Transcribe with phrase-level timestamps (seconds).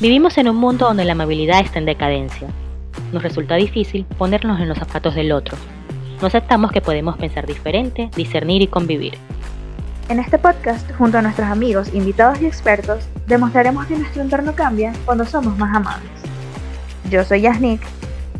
[0.00, 2.48] Vivimos en un mundo donde la amabilidad está en decadencia.
[3.12, 5.58] Nos resulta difícil ponernos en los zapatos del otro.
[6.22, 9.18] No aceptamos que podemos pensar diferente, discernir y convivir.
[10.08, 14.94] En este podcast, junto a nuestros amigos, invitados y expertos, demostraremos que nuestro entorno cambia
[15.04, 16.10] cuando somos más amables.
[17.10, 17.82] Yo soy Yasnik.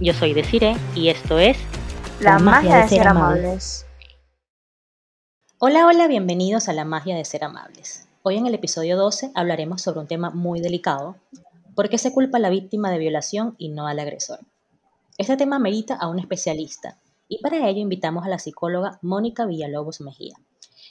[0.01, 1.59] Yo soy Desiree y esto es
[2.21, 3.85] La, magia, de, ser, amables.
[5.59, 8.09] Hola, hola, bienvenidos a La magia de ser amables.
[8.23, 11.17] Hoy en el episodio 12 hablaremos sobre un tema muy delicado
[11.81, 14.41] ¿Por qué se culpa a la víctima de violación y no al agresor?
[15.17, 20.03] Este tema merita a un especialista y para ello invitamos a la psicóloga Mónica Villalobos
[20.03, 20.35] Mejía.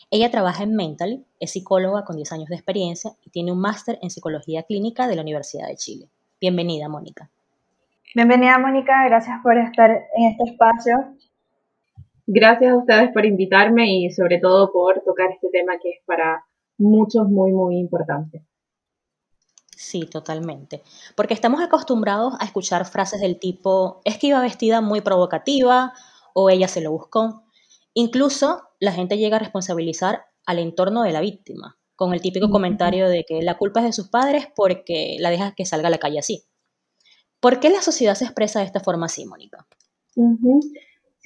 [0.09, 3.99] Ella trabaja en Mental, es psicóloga con 10 años de experiencia y tiene un máster
[4.02, 6.07] en psicología clínica de la Universidad de Chile.
[6.41, 7.29] Bienvenida, Mónica.
[8.15, 9.05] Bienvenida, Mónica.
[9.05, 10.95] Gracias por estar en este espacio.
[12.26, 16.45] Gracias a ustedes por invitarme y sobre todo por tocar este tema que es para
[16.79, 18.41] muchos muy, muy importante.
[19.80, 20.84] Sí, totalmente.
[21.16, 25.94] Porque estamos acostumbrados a escuchar frases del tipo, es que iba vestida muy provocativa
[26.34, 27.46] o ella se lo buscó.
[27.94, 33.08] Incluso la gente llega a responsabilizar al entorno de la víctima, con el típico comentario
[33.08, 35.98] de que la culpa es de sus padres porque la deja que salga a la
[35.98, 36.43] calle así.
[37.40, 39.66] ¿Por qué la sociedad se expresa de esta forma así, Mónica?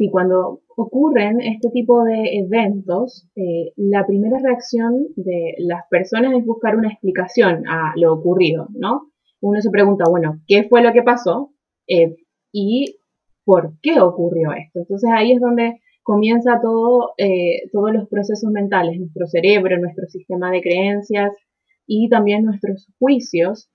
[0.03, 6.45] Sí, cuando ocurren este tipo de eventos, eh, la primera reacción de las personas es
[6.45, 9.13] buscar una explicación a lo ocurrido, ¿no?
[9.39, 11.53] Uno se pregunta, bueno, ¿qué fue lo que pasó?
[11.87, 12.17] Eh,
[12.51, 12.97] y
[13.45, 14.79] por qué ocurrió esto.
[14.79, 20.51] Entonces ahí es donde comienza todo, eh, todos los procesos mentales, nuestro cerebro, nuestro sistema
[20.51, 21.31] de creencias
[21.87, 23.69] y también nuestros juicios,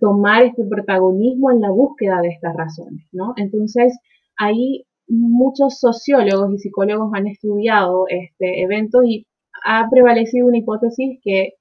[0.00, 3.34] tomar este protagonismo en la búsqueda de estas razones, ¿no?
[3.36, 3.98] Entonces
[4.36, 9.26] ahí muchos sociólogos y psicólogos han estudiado este evento y
[9.64, 11.54] ha prevalecido una hipótesis que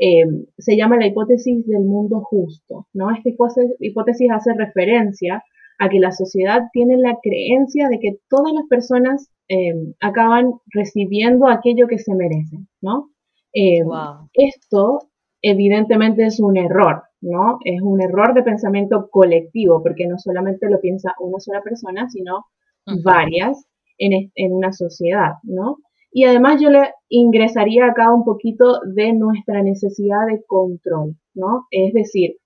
[0.00, 0.24] eh,
[0.58, 2.86] se llama la hipótesis del mundo justo.
[2.92, 3.10] ¿no?
[3.10, 3.30] Esta
[3.80, 5.42] hipótesis hace referencia
[5.78, 11.48] a que la sociedad tiene la creencia de que todas las personas eh, acaban recibiendo
[11.48, 12.68] aquello que se merecen.
[12.80, 13.10] ¿no?
[13.54, 13.82] Eh,
[14.34, 15.08] esto
[15.42, 17.58] evidentemente es un error, ¿no?
[17.64, 22.46] Es un error de pensamiento colectivo, porque no solamente lo piensa una sola persona, sino
[23.02, 23.66] varias
[23.98, 25.78] en, en, una sociedad, ¿no?
[26.10, 31.66] Y además yo le ingresaría acá un poquito de nuestra necesidad de control, ¿no?
[31.70, 32.36] Es decir,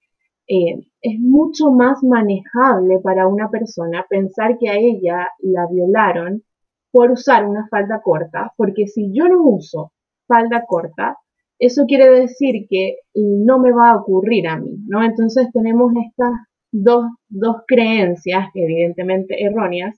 [0.48, 6.42] eh, es mucho más manejable para una persona pensar que a ella la violaron
[6.91, 9.92] por usar una falda corta, porque si yo no uso
[10.26, 11.16] falda corta,
[11.58, 15.02] eso quiere decir que no me va a ocurrir a mí, ¿no?
[15.02, 16.32] Entonces tenemos estas
[16.72, 19.97] dos, dos creencias, evidentemente erróneas,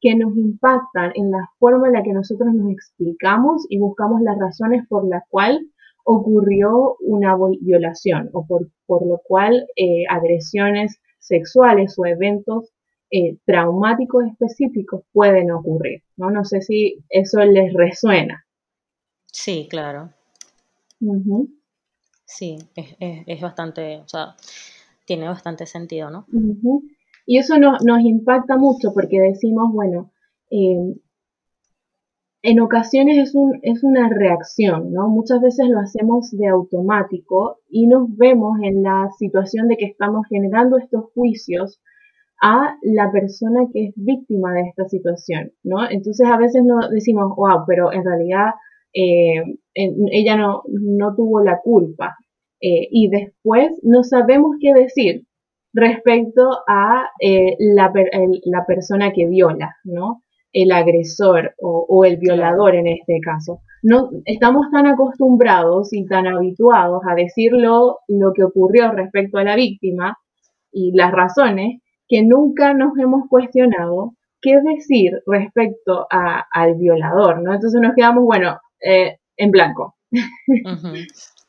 [0.00, 4.38] que nos impactan en la forma en la que nosotros nos explicamos y buscamos las
[4.38, 5.62] razones por las cuales
[6.04, 12.72] ocurrió una violación o por, por lo cual eh, agresiones sexuales o eventos
[13.10, 16.02] eh, traumáticos específicos pueden ocurrir.
[16.16, 16.30] ¿no?
[16.30, 18.46] no sé si eso les resuena.
[19.32, 20.10] Sí, claro.
[22.24, 24.34] Sí, es, es, bastante, o sea,
[25.04, 26.26] tiene bastante sentido, ¿no?
[27.26, 30.12] Y eso nos impacta mucho porque decimos, bueno,
[30.50, 30.94] eh,
[32.42, 35.08] en ocasiones es, un, es una reacción, ¿no?
[35.08, 40.26] Muchas veces lo hacemos de automático y nos vemos en la situación de que estamos
[40.28, 41.80] generando estos juicios
[42.40, 45.90] a la persona que es víctima de esta situación, ¿no?
[45.90, 48.50] Entonces a veces no decimos, wow, pero en realidad
[48.94, 49.42] eh,
[49.74, 52.16] ella no, no, tuvo la culpa.
[52.60, 55.24] Eh, y después no sabemos qué decir,
[55.76, 57.92] respecto a eh, la,
[58.44, 60.22] la, persona que viola, ¿no?
[60.50, 63.60] El agresor o, el violador en este caso.
[63.82, 69.54] No, estamos tan acostumbrados y tan habituados a decirlo lo que ocurrió respecto a la
[69.54, 70.16] víctima
[70.72, 77.52] y las razones que nunca nos hemos cuestionado qué decir respecto a, al violador, ¿no?
[77.52, 79.96] Entonces nos quedamos, bueno, eh, en blanco.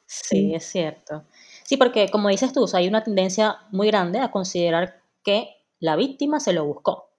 [0.06, 1.24] Sí, es cierto.
[1.68, 5.50] Sí, porque como dices tú, hay una tendencia muy grande a considerar que
[5.82, 7.10] la víctima se lo buscó.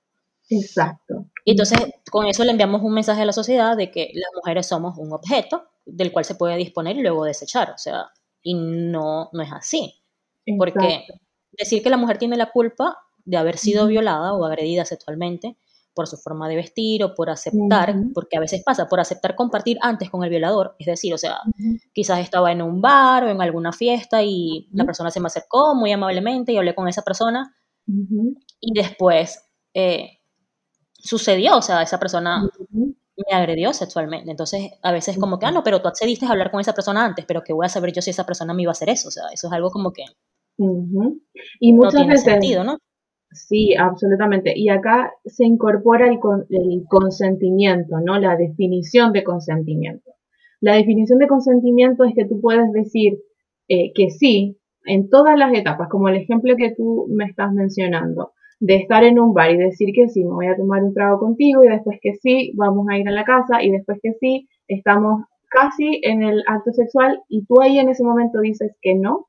[0.48, 1.26] Exacto.
[1.44, 1.78] Y entonces
[2.10, 5.12] con eso le enviamos un mensaje a la sociedad de que las mujeres somos un
[5.12, 7.72] objeto del cual se puede disponer y luego desechar.
[7.72, 8.06] O sea,
[8.42, 10.00] y no, no es así.
[10.56, 11.04] Porque
[11.52, 12.96] decir que la mujer tiene la culpa
[13.26, 15.58] de haber sido violada o agredida sexualmente
[15.98, 19.78] por su forma de vestir o por aceptar, porque a veces pasa, por aceptar compartir
[19.80, 21.40] antes con el violador, es decir, o sea,
[21.92, 25.74] quizás estaba en un bar o en alguna fiesta y la persona se me acercó
[25.74, 27.52] muy amablemente y hablé con esa persona
[28.60, 29.42] y después
[29.74, 30.20] eh,
[30.92, 35.64] sucedió, o sea, esa persona me agredió sexualmente, entonces a veces como que, ah, no,
[35.64, 38.02] pero tú accediste a hablar con esa persona antes, pero que voy a saber yo
[38.02, 40.04] si esa persona me iba a hacer eso, o sea, eso es algo como que
[41.58, 42.78] Y muchas veces, sentido, ¿no?
[43.30, 44.52] Sí, absolutamente.
[44.56, 46.18] Y acá se incorpora el,
[46.50, 48.18] el, consentimiento, ¿no?
[48.18, 50.12] La definición de consentimiento.
[50.60, 53.18] La definición de consentimiento es que tú puedes decir
[53.68, 58.32] eh, que sí en todas las etapas, como el ejemplo que tú me estás mencionando,
[58.60, 61.18] de estar en un bar y decir que sí, me voy a tomar un trago
[61.20, 64.48] contigo y después que sí, vamos a ir a la casa y después que sí,
[64.66, 69.26] estamos casi en el acto sexual y tú ahí en ese momento dices que no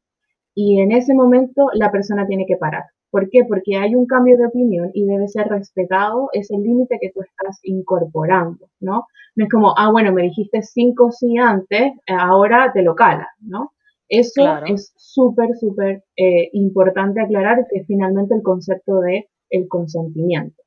[0.55, 2.83] y en ese momento la persona tiene que parar.
[3.11, 3.43] ¿Por qué?
[3.47, 7.59] Porque hay un cambio de opinión y debe ser respetado ese límite que tú estás
[7.63, 9.05] incorporando, ¿no?
[9.35, 13.71] No es como, ah, bueno, me dijiste cinco sí antes, ahora te lo cala, ¿no?
[14.09, 20.61] Eso es súper, súper eh, importante aclarar que finalmente el concepto de el consentimiento.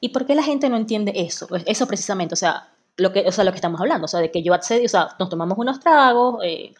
[0.00, 1.46] ¿Y por qué la gente no entiende eso?
[1.48, 4.20] Pues eso precisamente, o sea, lo que, o sea, lo que estamos hablando, o sea,
[4.20, 6.72] de que yo accedí, o sea, nos tomamos unos tragos, eh,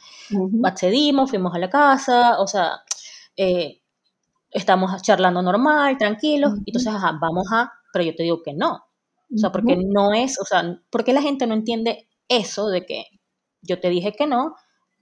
[0.64, 2.82] accedimos, fuimos a la casa, o sea,
[3.37, 3.81] eh,
[4.52, 8.84] estamos charlando normal, tranquilos, y entonces, ajá, vamos a, pero yo te digo que no.
[9.34, 12.84] O sea, porque no es, o sea, ¿por qué la gente no entiende eso de
[12.84, 13.04] que
[13.62, 14.54] yo te dije que no,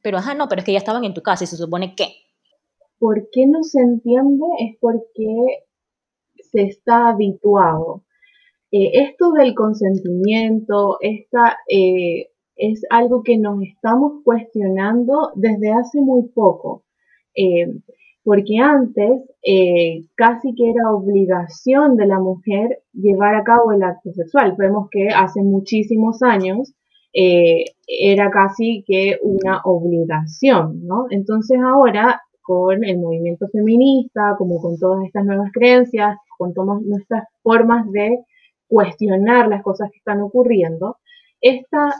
[0.02, 2.06] pero ajá, no, pero es que ya estaban en tu casa y se supone que.
[2.98, 4.44] ¿Por qué no se entiende?
[4.58, 5.64] Es porque
[6.52, 8.04] se está habituado.
[8.72, 16.28] Eh, esto del consentimiento, esta, eh, es algo que nos estamos cuestionando desde hace muy
[16.28, 16.84] poco.
[17.34, 17.66] Eh,
[18.22, 19.22] porque antes
[20.14, 24.54] casi que era obligación de la mujer llevar a cabo el acto sexual.
[24.58, 26.74] Vemos que hace muchísimos años
[27.12, 31.06] era casi que una obligación, ¿no?
[31.10, 37.24] Entonces ahora con el movimiento feminista, como con todas estas nuevas creencias, con todas nuestras
[37.42, 38.24] formas de
[38.66, 40.96] cuestionar las cosas que están ocurriendo,
[41.40, 41.94] esta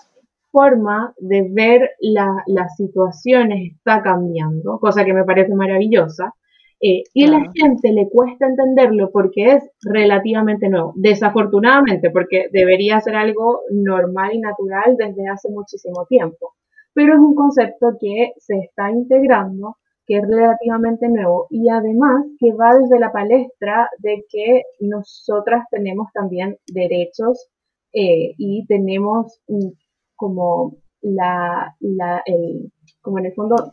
[0.51, 6.35] forma de ver las situaciones está cambiando, cosa que me parece maravillosa,
[6.83, 13.01] eh, y a la gente le cuesta entenderlo porque es relativamente nuevo, desafortunadamente, porque debería
[13.01, 16.55] ser algo normal y natural desde hace muchísimo tiempo,
[16.95, 19.77] pero es un concepto que se está integrando
[20.07, 26.09] que es relativamente nuevo y además que va desde la palestra de que nosotras tenemos
[26.13, 27.49] también derechos
[27.93, 29.41] eh, y tenemos
[30.21, 32.71] como la, la el,
[33.01, 33.73] como en el fondo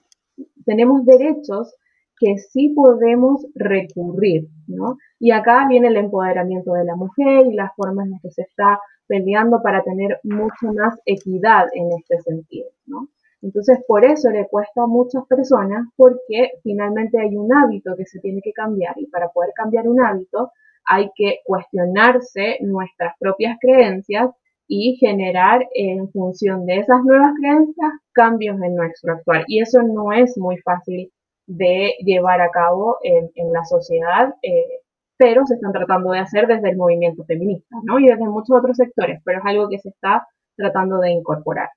[0.65, 1.75] tenemos derechos
[2.19, 4.97] que sí podemos recurrir, ¿no?
[5.19, 8.43] Y acá viene el empoderamiento de la mujer y las formas en las que se
[8.43, 13.09] está peleando para tener mucho más equidad en este sentido, ¿no?
[13.41, 18.19] Entonces, por eso le cuesta a muchas personas porque finalmente hay un hábito que se
[18.19, 20.51] tiene que cambiar y para poder cambiar un hábito
[20.85, 24.31] hay que cuestionarse nuestras propias creencias
[24.67, 29.45] y generar en función de esas nuevas creencias cambios en nuestro actual.
[29.47, 31.11] Y eso no es muy fácil
[31.45, 34.81] de llevar a cabo en, la sociedad, eh,
[35.15, 37.99] pero se están tratando de hacer desde el movimiento feminista, ¿no?
[37.99, 40.27] Y desde muchos otros sectores, pero es algo que se está
[40.57, 41.69] tratando de incorporar.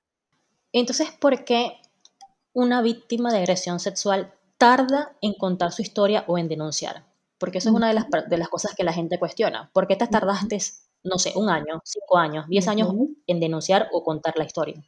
[0.73, 1.77] Entonces, ¿por qué
[2.53, 7.05] una víctima de agresión sexual tarda en contar su historia o en denunciar?
[7.37, 9.71] Porque eso es una de las, de las cosas que la gente cuestiona.
[9.73, 10.59] ¿Por qué te tardaste,
[11.03, 12.93] no sé, un año, cinco años, diez años
[13.27, 14.83] en denunciar o contar la historia?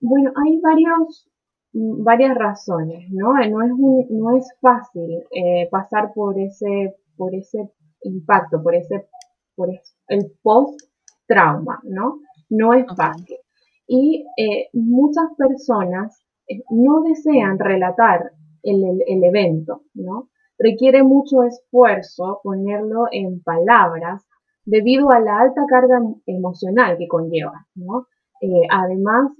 [0.00, 1.28] Bueno, hay varios,
[1.72, 3.34] varias razones, ¿no?
[3.34, 7.70] No es, no es fácil eh, pasar por ese, por ese
[8.02, 9.08] impacto, por ese,
[9.54, 9.70] por
[10.08, 12.20] el post-trauma, ¿no?
[12.50, 13.38] No es fácil
[13.86, 20.30] y eh, muchas personas eh, no desean relatar el, evento, ¿no?
[20.58, 24.24] Requiere mucho esfuerzo ponerlo en palabras
[24.64, 28.06] debido a la alta carga emocional que conlleva, ¿no?
[28.40, 29.30] Eh, además,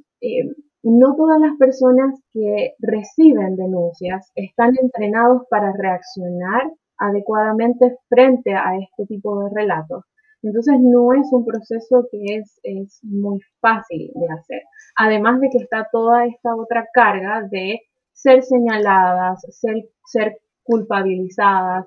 [0.83, 9.07] no todas las personas que reciben denuncias están entrenados para reaccionar adecuadamente frente a este
[9.07, 10.05] tipo de relatos.
[10.43, 14.63] Entonces no es un proceso que es, es muy fácil de hacer.
[14.97, 17.81] Además de que está toda esta otra carga de
[18.13, 21.87] ser señaladas, ser, ser culpabilizadas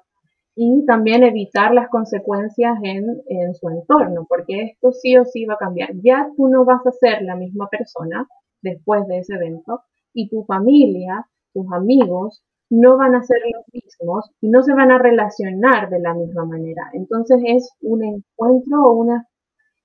[0.59, 5.53] y también evitar las consecuencias en, en, su entorno, porque esto sí o sí va
[5.53, 5.91] a cambiar.
[6.01, 8.27] Ya tú no vas a ser la misma persona
[8.63, 9.81] después de ese evento
[10.13, 14.89] y tu familia, tus amigos, no van a ser los mismos y no se van
[14.89, 16.89] a relacionar de la misma manera.
[16.93, 19.27] Entonces es un encuentro o una,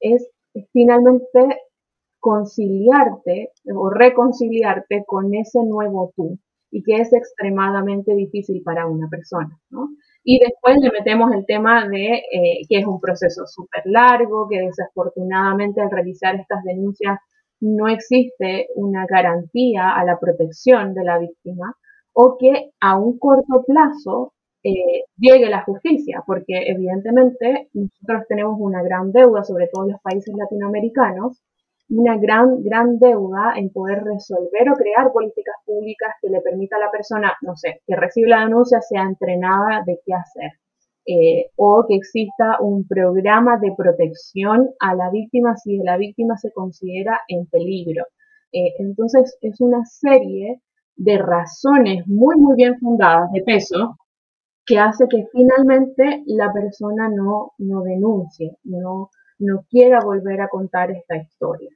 [0.01, 0.27] es
[0.73, 1.61] finalmente
[2.19, 6.39] conciliarte o reconciliarte con ese nuevo tú
[6.71, 9.91] y que es extremadamente difícil para una persona, ¿no?
[10.25, 14.61] Y después le metemos el tema de eh, que es un proceso súper largo, que
[14.61, 17.19] desafortunadamente al realizar estas denuncias
[17.61, 21.77] no existe una garantía a la protección de la víctima,
[22.13, 28.83] o que a un corto plazo eh, llegue la justicia, porque evidentemente nosotros tenemos una
[28.83, 31.43] gran deuda, sobre todo en los países latinoamericanos,
[31.93, 36.81] una gran, gran deuda en poder resolver o crear políticas públicas que le permita a
[36.81, 40.53] la persona, no sé, que recibe la denuncia sea entrenada de qué hacer.
[41.05, 46.53] Eh, o que exista un programa de protección a la víctima si la víctima se
[46.53, 48.05] considera en peligro.
[48.53, 50.63] Eh, entonces es una serie
[50.97, 53.99] de razones muy, muy bien fundadas de peso
[54.65, 60.93] que hace que finalmente la persona no, no denuncie, no, no quiera volver a contar
[60.93, 61.71] esta historia.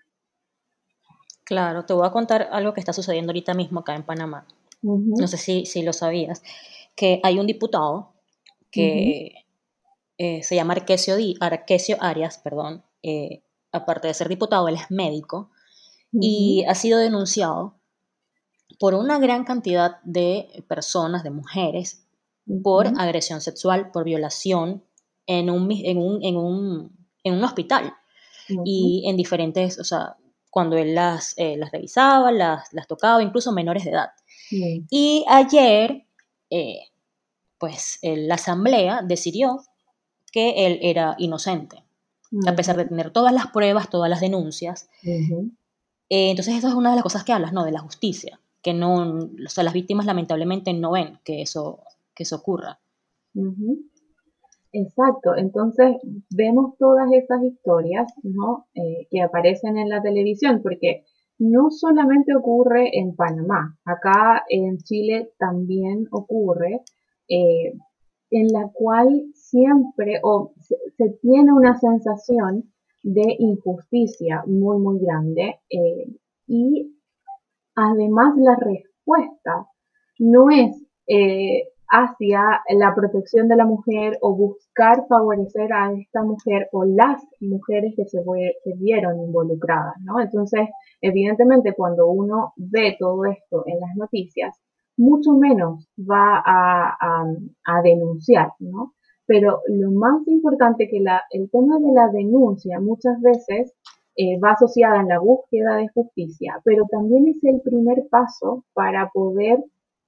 [1.47, 4.49] Claro, te voy a contar algo que está sucediendo ahorita mismo acá en Panamá.
[4.83, 6.43] No sé si, si, lo sabías,
[6.97, 8.12] que hay un diputado
[8.73, 9.47] que
[10.19, 15.50] eh, se llama Arquesio, Arquesio Arias, perdón, eh, aparte de ser diputado, él es médico
[16.11, 17.76] y ha sido denunciado
[18.81, 22.07] por una gran cantidad de personas, de mujeres,
[22.65, 24.83] por agresión sexual, por violación
[25.26, 27.95] en un, en un, en un, en un hospital.
[28.65, 30.17] Y en diferentes, o sea,
[30.57, 34.09] cuando él las, eh, las revisaba, las, las, tocaba, incluso menores de edad.
[34.89, 36.07] Y ayer,
[36.49, 36.79] eh,
[37.59, 39.61] pues la asamblea decidió
[40.33, 41.85] que él era inocente,
[42.47, 44.89] a pesar de tener todas las pruebas, todas las denuncias.
[46.09, 47.63] Eh, entonces, eso es una de las cosas que hablas, ¿no?
[47.63, 51.83] De la justicia, que no, o sea, las víctimas lamentablemente no ven que eso
[52.15, 52.81] que eso ocurra.
[54.78, 55.97] Exacto, entonces
[56.28, 58.66] vemos todas esas historias ¿no?
[58.75, 61.04] Eh, que aparecen en la televisión, porque
[61.38, 66.83] no solamente ocurre en Panamá, acá en Chile también ocurre,
[67.26, 67.73] eh,
[68.30, 72.71] en la cual siempre o se, tiene una sensación
[73.02, 76.06] de injusticia muy, muy grande eh,
[76.47, 76.99] y
[77.75, 79.68] además la respuesta
[80.18, 80.83] no es
[81.88, 87.95] hacia la protección de la mujer o buscar favorecer a esta mujer o las mujeres
[87.97, 88.23] que se,
[88.76, 90.21] vieron involucradas, ¿no?
[90.21, 90.69] Entonces,
[91.00, 94.59] evidentemente, cuando uno ve todo esto en las noticias,
[94.97, 98.95] mucho menos va a, denunciar, ¿no?
[99.26, 103.75] Pero lo más importante que la, el tema de la denuncia muchas veces
[104.16, 109.11] eh, va asociada en la búsqueda de justicia, pero también es el primer paso para
[109.12, 109.59] poder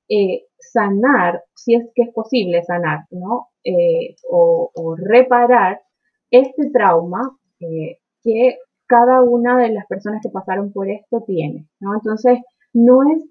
[0.09, 3.49] eh, sanar, si es que es posible sanar, ¿no?
[3.63, 5.83] Eh, o, reparar
[6.31, 11.95] este trauma eh, que cada una de las personas que pasaron por esto tiene, ¿no?
[11.95, 12.39] Entonces,
[12.73, 13.23] no es,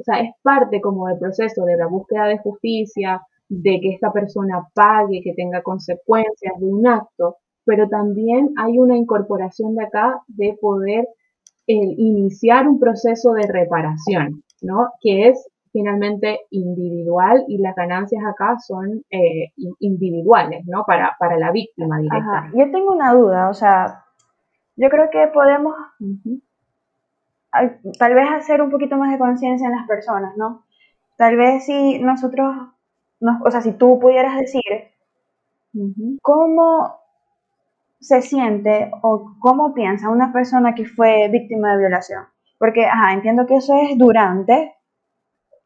[0.00, 4.12] o sea, es parte como del proceso de la búsqueda de justicia, de que esta
[4.12, 10.20] persona pague, que tenga consecuencias de un acto, pero también hay una incorporación de acá
[10.26, 11.08] de poder
[11.66, 14.90] iniciar un proceso de reparación, ¿no?
[15.00, 20.84] Que es finalmente individual y las ganancias acá son eh, individuales, ¿no?
[20.86, 22.48] Para, para la víctima directa.
[22.54, 24.04] Yo tengo una duda, o sea,
[24.76, 25.74] yo creo que podemos
[27.98, 30.64] tal vez hacer un poquito más de conciencia en las personas, ¿no?
[31.16, 32.54] Tal vez si nosotros,
[33.44, 34.62] o sea, si tú pudieras decir
[36.22, 37.00] cómo
[37.98, 42.26] se siente o cómo piensa una persona que fue víctima de violación.
[42.58, 44.72] Porque, ajá, entiendo que eso es durante,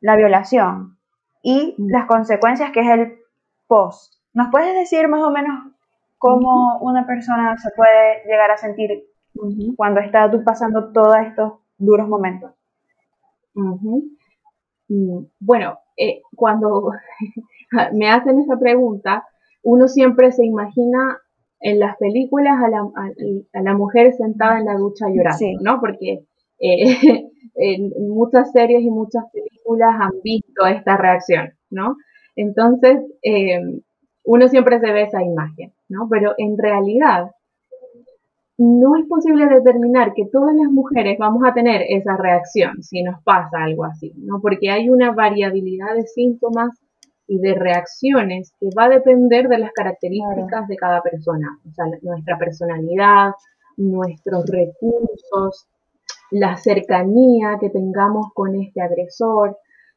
[0.01, 0.99] la violación
[1.43, 3.19] y las consecuencias que es el
[3.67, 4.15] post.
[4.33, 5.73] ¿Nos puedes decir más o menos
[6.19, 9.05] cómo una persona se puede llegar a sentir
[9.77, 12.53] cuando está tú pasando todos estos duros momentos?
[14.89, 16.93] Mm, bueno, eh, cuando
[17.93, 19.27] me hacen esa pregunta,
[19.63, 21.19] uno siempre se imagina
[21.61, 22.81] en las películas a la,
[23.53, 25.81] a, la mujer sentada en la ducha llorando, ¿no?
[25.81, 26.25] Porque
[26.61, 31.97] eh, en muchas series y muchas películas han visto esta reacción, ¿no?
[32.37, 33.61] Entonces, eh,
[34.25, 36.09] uno siempre se ve esa imagen, ¿no?
[36.09, 37.31] Pero en realidad,
[38.59, 43.23] no es posible determinar que todas las mujeres vamos a tener esa reacción si nos
[43.23, 44.41] pasa algo así, ¿no?
[44.41, 46.71] Porque hay una variabilidad de síntomas
[47.29, 51.85] y de reacciones que va a depender de las características de cada persona, o sea,
[52.03, 53.33] nuestra personalidad,
[53.77, 55.69] nuestros recursos,
[56.31, 59.57] la cercanía que tengamos con este agresor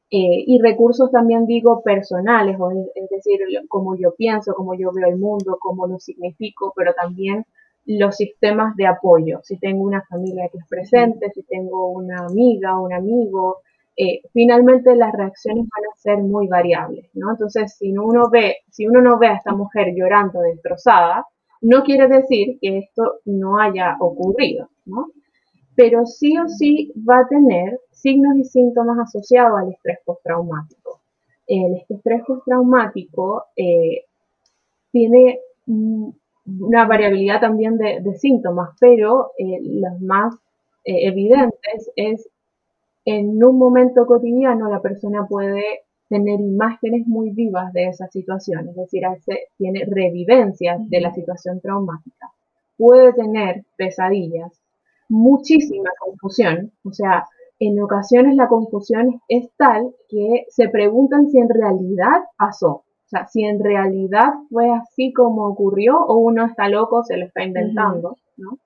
[0.09, 2.57] eh, y recursos también digo personales,
[2.95, 7.45] es decir, cómo yo pienso, cómo yo veo el mundo, cómo lo significo, pero también
[7.85, 12.79] los sistemas de apoyo, si tengo una familia que es presente, si tengo una amiga,
[12.79, 13.61] un amigo,
[13.95, 17.31] eh, finalmente las reacciones van a ser muy variables, ¿no?
[17.31, 21.25] Entonces, si uno ve, si uno no ve a esta mujer llorando destrozada,
[21.61, 25.07] no quiere decir que esto no haya ocurrido, ¿no?
[25.75, 30.99] Pero sí o sí va a tener signos y síntomas asociados al estrés postraumático.
[31.47, 34.05] el estrés postraumático eh,
[34.91, 40.35] tiene una variabilidad también de, síntomas, pero eh, los más
[40.85, 42.27] eh, evidentes es
[43.05, 45.63] en un momento cotidiano la persona puede
[46.09, 49.03] tener imágenes muy vivas de esa situación, es decir,
[49.57, 52.29] tiene revivencias de la situación traumática,
[52.77, 54.60] puede tener pesadillas,
[55.11, 57.25] muchísima confusión, o sea,
[57.59, 62.69] en ocasiones la confusión es tal que se preguntan si en realidad pasó.
[62.69, 67.25] O sea, si en realidad fue así como ocurrió o uno está loco, se lo
[67.25, 68.57] está inventando, ¿no?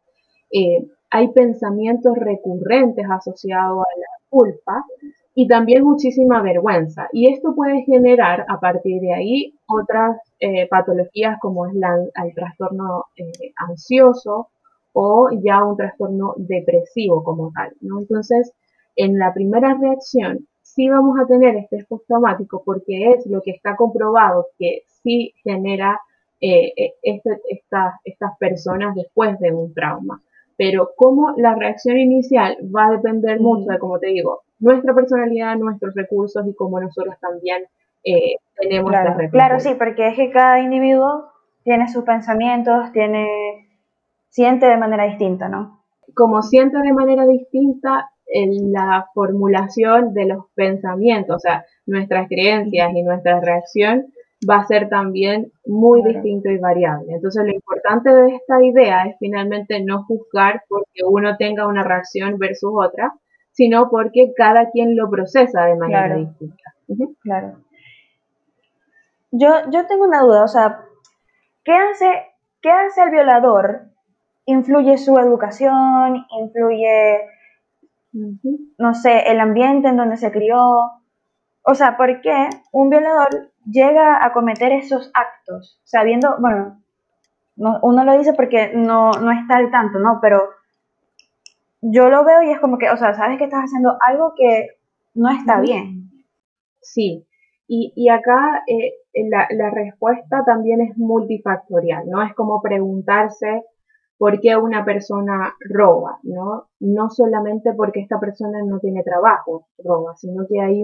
[0.52, 4.86] Eh, hay pensamientos recurrentes asociados a la culpa
[5.34, 7.10] y también muchísima vergüenza.
[7.12, 13.06] Y esto puede generar a partir de ahí otras eh, patologías como es el trastorno
[13.18, 14.50] eh, ansioso
[14.98, 17.74] o ya un trastorno depresivo como tal.
[17.82, 18.00] ¿no?
[18.00, 18.54] Entonces,
[18.96, 23.76] en la primera reacción sí vamos a tener estrés postraumático porque es lo que está
[23.76, 26.00] comprobado que sí genera
[26.40, 27.42] eh, eh, este,
[28.06, 30.22] estas personas después de un trauma.
[30.58, 35.58] Pero como la reacción inicial va a depender mucho de, como te digo, nuestra personalidad,
[35.58, 37.66] nuestros recursos y cómo nosotros también
[38.06, 41.26] eh, tenemos claro, la Claro, sí, porque es que cada individuo
[41.66, 43.65] tiene sus pensamientos, tiene
[44.36, 45.86] siente de manera distinta, ¿no?
[46.14, 52.92] Como siente de manera distinta, en la formulación de los pensamientos, o sea, nuestras creencias
[52.94, 54.08] y nuestra reacción
[54.50, 57.14] va a ser también muy distinto y variable.
[57.14, 62.38] Entonces, lo importante de esta idea es finalmente no juzgar porque uno tenga una reacción
[62.38, 63.14] versus otra,
[63.52, 66.74] sino porque cada quien lo procesa de manera distinta.
[67.22, 67.60] Claro.
[69.32, 70.82] Yo, yo tengo una duda, o sea,
[71.64, 72.06] ¿qué hace,
[72.62, 73.95] ¿qué hace el violador?
[74.46, 76.26] ¿Influye su educación?
[76.40, 77.30] ¿Influye
[78.78, 80.58] no sé, el ambiente en donde se crió.
[81.64, 86.82] O sea, ¿por qué un violador llega a cometer esos actos sabiendo, bueno,
[87.56, 90.20] uno lo dice porque no, no está al tanto, ¿no?
[90.22, 90.50] Pero
[91.82, 94.68] yo lo veo y es como que, o sea, sabes que estás haciendo algo que
[95.14, 96.12] no está bien.
[96.82, 97.28] Sí,
[97.68, 98.94] y, y acá eh,
[99.30, 102.22] la, la, respuesta también es multifactorial, ¿no?
[102.22, 103.64] Es como preguntarse
[104.26, 106.68] por qué una persona roba, ¿no?
[106.80, 110.84] No solamente porque esta persona no tiene trabajo, roba, sino que hay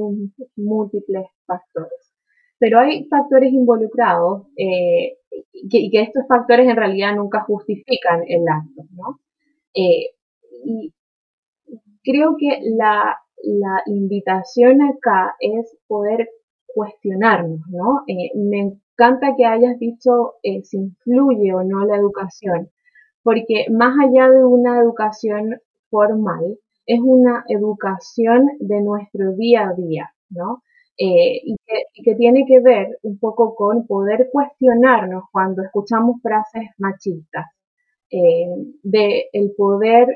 [0.57, 2.13] múltiples factores.
[2.59, 5.17] Pero hay factores involucrados eh,
[5.53, 9.19] y que estos factores en realidad nunca justifican el acto, ¿no?
[9.73, 10.11] Eh,
[10.63, 10.93] y
[12.03, 13.17] creo que la,
[13.87, 16.29] invitación acá es poder
[16.67, 18.03] cuestionarnos, ¿no?
[18.05, 22.69] Eh, me encanta que hayas dicho si influye o no la educación
[23.23, 30.13] porque más allá de una educación formal, es una educación de nuestro día a día,
[30.29, 30.63] ¿no?
[30.97, 31.55] Eh, y,
[32.03, 37.45] que, tiene que ver un poco con poder cuestionarnos cuando escuchamos frases machistas,
[38.11, 38.45] eh,
[38.83, 40.07] de el poder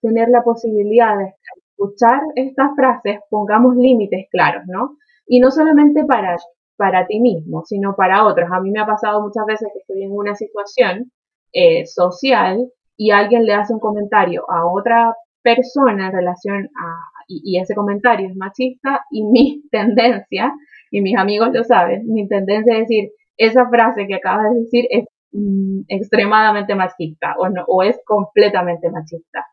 [0.00, 1.34] tener la posibilidad de
[1.72, 4.96] escuchar estas frases, pongamos límites claros, ¿no?
[5.26, 6.36] Y no solamente para,
[6.76, 8.48] para ti mismo, sino para otros.
[8.52, 11.12] A mí me ha pasado muchas veces que estoy en una situación
[11.52, 12.58] eh, social
[12.96, 16.94] y alguien le hace un comentario a otra persona en relación a,
[17.26, 20.52] y, ese comentario es machista y mi tendencia,
[20.90, 24.86] y mis amigos lo saben, mi tendencia es decir, esa frase que acabas de decir
[24.90, 29.46] es mm, extremadamente machista o, no, o es completamente machista.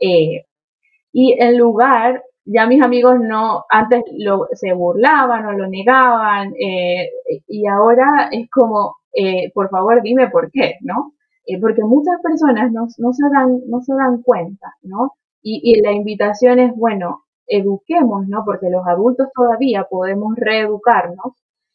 [0.00, 0.44] Eh,
[1.12, 7.10] y en lugar, ya mis amigos no, antes lo, se burlaban o lo negaban, eh,
[7.46, 8.96] y ahora es como,
[9.54, 11.12] por favor dime por qué, ¿no?
[11.46, 15.12] Eh, porque muchas personas no, se dan, no se dan cuenta, ¿no?
[15.42, 18.44] Y, la invitación es, bueno, eduquemos, ¿no?
[18.44, 21.34] Porque los adultos todavía podemos reeducarnos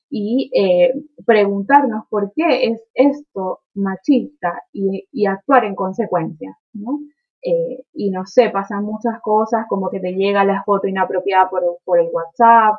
[0.10, 0.94] y eh,
[1.26, 7.00] preguntarnos por qué es esto machista y, actuar en consecuencia, ¿no?
[7.44, 11.62] Eh, y no sé, pasan muchas cosas como que te llega la foto inapropiada por,
[11.84, 12.76] por el WhatsApp,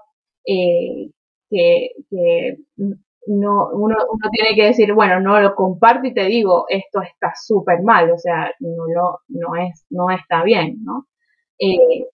[1.50, 2.58] que, que
[3.28, 7.32] no, uno, uno, tiene que decir, bueno, no lo comparto y te digo, esto está
[7.40, 11.06] súper mal, o sea, no, lo, no, es, no está bien, ¿no?
[11.58, 12.06] Eh,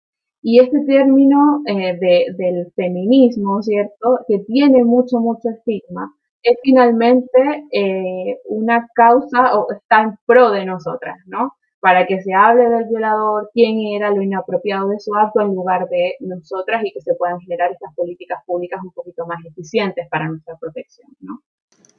[0.42, 7.64] y este término eh, de, del feminismo, ¿cierto?, que tiene mucho, mucho estigma, es finalmente
[7.72, 11.55] eh, una causa o está en pro de nosotras, ¿no?
[11.85, 15.87] Para que se hable del violador, quién era lo inapropiado de su acto en lugar
[15.90, 20.27] de nosotras y que se puedan generar estas políticas públicas un poquito más eficientes para
[20.31, 21.09] nuestra protección.
[21.20, 21.42] ¿no?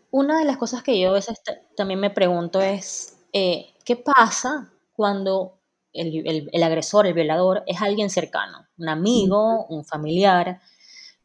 [0.10, 1.40] Una de las cosas que yo a veces
[1.78, 5.60] también me pregunto es, eh, ¿qué pasa cuando
[5.94, 10.62] el, el, agresor, el violador, es alguien cercano, un amigo, un familiar,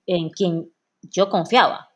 [0.04, 0.70] en quien
[1.00, 1.88] yo confiaba.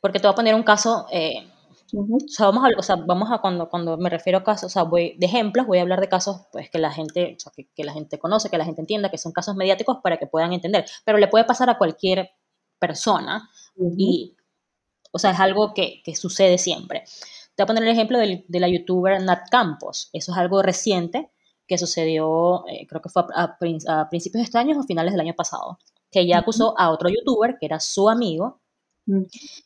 [0.00, 1.48] Porque te voy a poner un caso, eh,
[1.92, 4.68] o sea, vamos a, o sea, vamos a cuando, cuando me refiero a casos, o
[4.68, 7.52] sea, voy, de ejemplos, voy a hablar de casos pues, que, la gente, o sea,
[7.52, 10.52] que, la gente conoce, que la gente entienda, que son casos mediáticos para que puedan
[10.52, 10.84] entender.
[11.04, 12.30] Pero le puede pasar a cualquier
[12.78, 13.48] persona
[13.96, 14.36] y,
[15.12, 17.04] o sea, es algo que, que, sucede siempre.
[17.54, 20.10] Te voy a poner el ejemplo del, de la youtuber Nat Campos.
[20.12, 21.30] Eso es algo reciente
[21.68, 23.56] que sucedió, eh, creo que fue a,
[23.88, 25.78] a, principios de este año o finales del año pasado,
[26.10, 28.60] que ella acusó a otro youtuber, que era su amigo.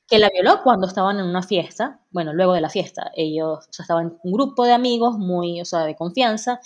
[0.09, 3.73] Que la violó cuando estaban en una fiesta, bueno, luego de la fiesta, ellos o
[3.73, 6.61] sea, estaban un grupo de amigos muy, o sea, de confianza,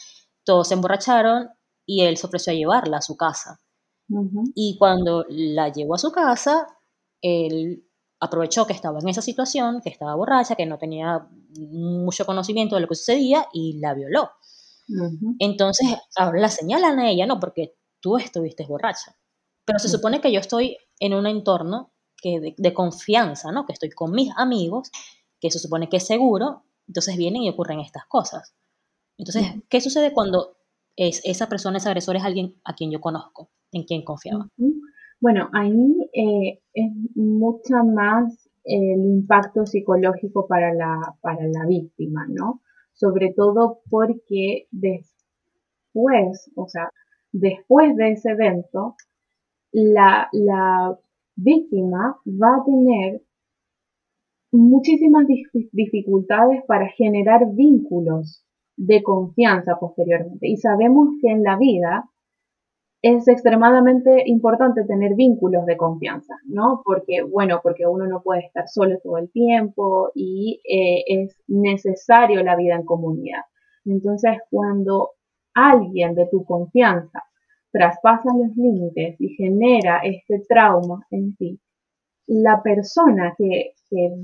[0.45, 1.49] todos se emborracharon
[1.87, 3.61] y él se ofreció a llevarla a su casa.
[4.55, 6.67] Y cuando la llevó a su casa,
[7.21, 7.85] él
[8.21, 12.83] aprovechó que estaba en esa situación, que estaba borracha, que no tenía mucho conocimiento de
[12.83, 14.31] lo que sucedía y la violó.
[15.39, 19.17] Entonces, ahora la señalan a ella, no, porque tú estuviste borracha.
[19.65, 21.93] Pero se supone que yo estoy en un entorno
[22.27, 23.67] que de, confianza, ¿no?
[23.67, 24.91] Que estoy con mis amigos,
[25.41, 28.53] que se supone que es seguro, entonces vienen y ocurren estas cosas.
[29.17, 30.57] Entonces, ¿qué sucede cuando
[30.97, 34.49] es, esa persona, ese agresor es alguien a quien yo conozco, en quien confiaba?
[35.21, 42.61] Bueno, ahí eh, es mucho más el impacto psicológico para la, para la víctima, ¿no?
[42.93, 46.91] Sobre todo porque después, o sea,
[47.31, 48.97] después de ese evento,
[49.71, 50.99] la, la
[51.37, 53.23] víctima va a tener
[54.53, 55.27] muchísimas
[55.73, 58.45] dificultades para generar vínculos
[58.77, 60.49] de confianza posteriormente.
[60.49, 62.11] Y sabemos que en la vida
[63.03, 66.83] es extremadamente importante tener vínculos de confianza, ¿no?
[66.85, 72.43] Porque, bueno, porque uno no puede estar solo todo el tiempo y eh, es necesario
[72.43, 73.43] la vida en comunidad.
[73.85, 75.11] Entonces, cuando
[75.55, 77.23] alguien de tu confianza
[77.77, 81.61] traspasa los límites y genera este trauma en ti,
[82.27, 83.73] la persona que,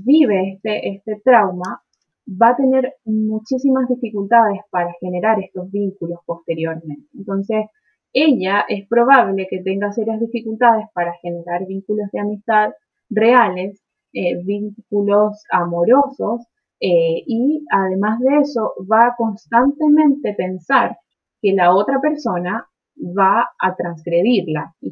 [0.03, 1.81] vive este, este trauma
[2.27, 7.07] va a tener muchísimas dificultades para generar estos vínculos posteriormente.
[7.13, 7.65] Entonces,
[8.11, 12.71] ella es probable que tenga serias dificultades para generar vínculos de amistad
[13.09, 13.81] reales,
[14.13, 16.41] eh, vínculos amorosos,
[16.81, 20.97] eh, y además de eso va a constantemente pensar
[21.41, 24.73] que la otra persona va a transgredirla.
[24.81, 24.91] Y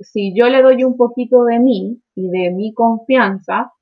[0.00, 3.72] si, yo le doy un poquito de mí y de mi confianza,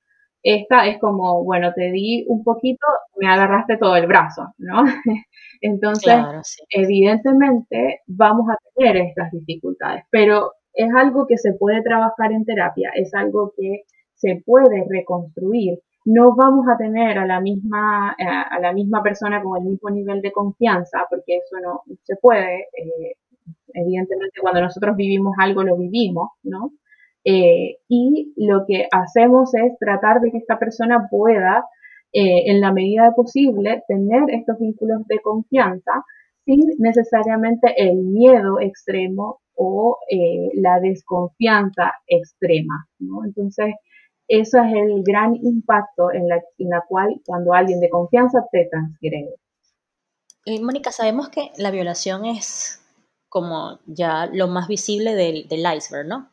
[0.43, 2.87] esta es como, bueno, te di un poquito,
[3.17, 4.85] me agarraste todo el brazo, ¿no?
[5.61, 6.17] Entonces,
[6.71, 12.91] evidentemente vamos a tener estas dificultades, pero es algo que se puede trabajar en terapia,
[12.95, 13.83] es algo que
[14.15, 15.79] se puede reconstruir.
[16.05, 19.91] No vamos a tener a la misma, eh, a la misma persona con el mismo
[19.91, 23.17] nivel de confianza, porque eso no se puede eh,
[23.75, 26.73] evidentemente cuando nosotros vivimos algo lo vivimos, ¿no?
[27.25, 31.67] Eh, y lo que hacemos es tratar de que esta persona pueda,
[32.13, 36.05] eh, en la medida posible, tener estos vínculos de confianza
[36.45, 43.25] sin necesariamente el miedo extremo o eh, la desconfianza extrema, ¿no?
[43.25, 43.75] Entonces,
[44.27, 48.69] eso es el gran impacto en la, en la cual cuando alguien de confianza te
[48.71, 49.35] transgrede.
[50.63, 52.80] Mónica, sabemos que la violación es
[53.31, 56.29] como ya lo más visible del, iceberg, ¿no?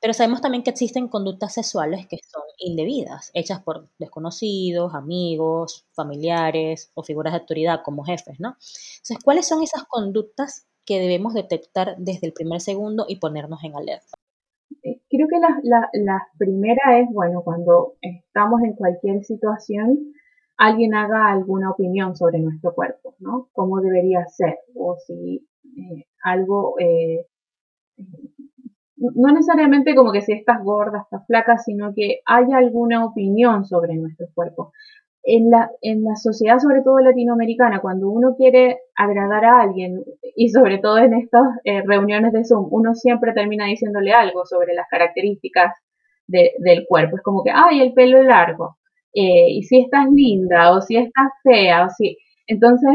[0.00, 6.92] pero sabemos también que existen conductas sexuales que son indebidas, hechas por desconocidos, amigos, familiares
[6.94, 8.50] o figuras de autoridad como jefes, ¿no?
[8.50, 13.74] Entonces, ¿cuáles son esas conductas que debemos detectar desde el primer segundo y ponernos en
[13.74, 14.16] alerta?
[14.82, 20.12] Creo que la, la primera es, bueno, cuando estamos en cualquier situación,
[20.56, 23.48] alguien haga alguna opinión sobre nuestro cuerpo, ¿no?
[23.52, 25.46] Cómo debería ser, o si
[25.76, 27.26] eh, algo, eh,
[28.96, 33.94] no necesariamente como que si estás gorda, estás flaca, sino que haya alguna opinión sobre
[33.94, 34.72] nuestro cuerpo.
[35.22, 40.48] En la, en la sociedad, sobre todo latinoamericana, cuando uno quiere agradar a alguien, y
[40.50, 44.86] sobre todo en estas eh, reuniones de Zoom, uno siempre termina diciéndole algo sobre las
[44.88, 45.74] características
[46.28, 47.16] del cuerpo.
[47.16, 48.78] Es como que, ay, el pelo largo,
[49.12, 52.18] y si estás linda, o si estás fea, o si...
[52.46, 52.90] Entonces,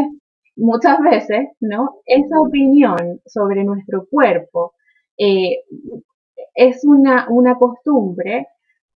[0.55, 2.01] muchas veces, ¿no?
[2.05, 4.73] Esa opinión sobre nuestro cuerpo
[5.17, 5.63] eh,
[6.55, 8.47] es una, una, costumbre,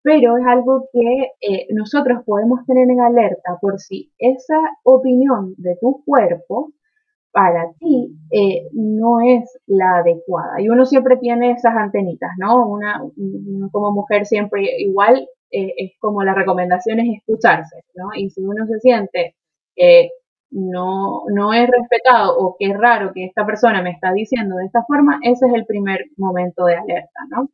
[0.02, 5.78] pero es algo que eh, nosotros podemos tener en alerta por si esa opinión de
[5.80, 6.72] tu cuerpo
[7.32, 10.62] para ti eh, no es la adecuada.
[10.62, 12.68] Y uno siempre tiene esas antenitas, ¿no?
[12.68, 13.02] Una,
[13.72, 18.08] como mujer siempre igual es como la recomendación es escucharse, ¿no?
[18.16, 19.36] Y si uno se siente
[20.54, 24.84] no, no es respetado o es raro que esta persona me está diciendo de esta
[24.84, 27.50] forma, ese es el primer momento de alerta, ¿no?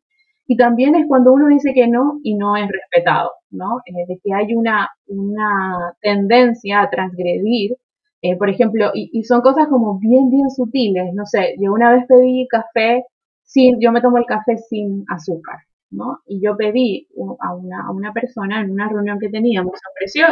[0.48, 3.80] Y también es cuando uno dice que no y no es respetado, ¿no?
[3.86, 7.78] Eh, de que hay una, una tendencia a transgredir,
[8.22, 11.92] eh, por ejemplo, y, y, son cosas como bien, bien sutiles, no sé, yo una
[11.94, 13.06] vez pedí café
[13.44, 15.60] sin, yo me tomo el café sin azúcar,
[15.92, 16.20] ¿no?
[16.28, 17.08] Y yo pedí
[17.40, 20.26] a una, a una persona en una reunión que teníamos, ofreció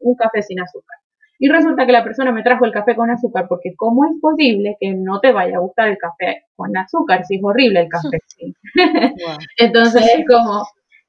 [0.00, 0.98] un café sin azúcar.
[1.42, 4.76] Y resulta que la persona me trajo el café con azúcar porque ¿cómo es posible
[4.78, 8.18] que no te vaya a gustar el café con azúcar si es horrible el café?
[8.36, 8.54] Sí.
[9.58, 10.64] Entonces es como,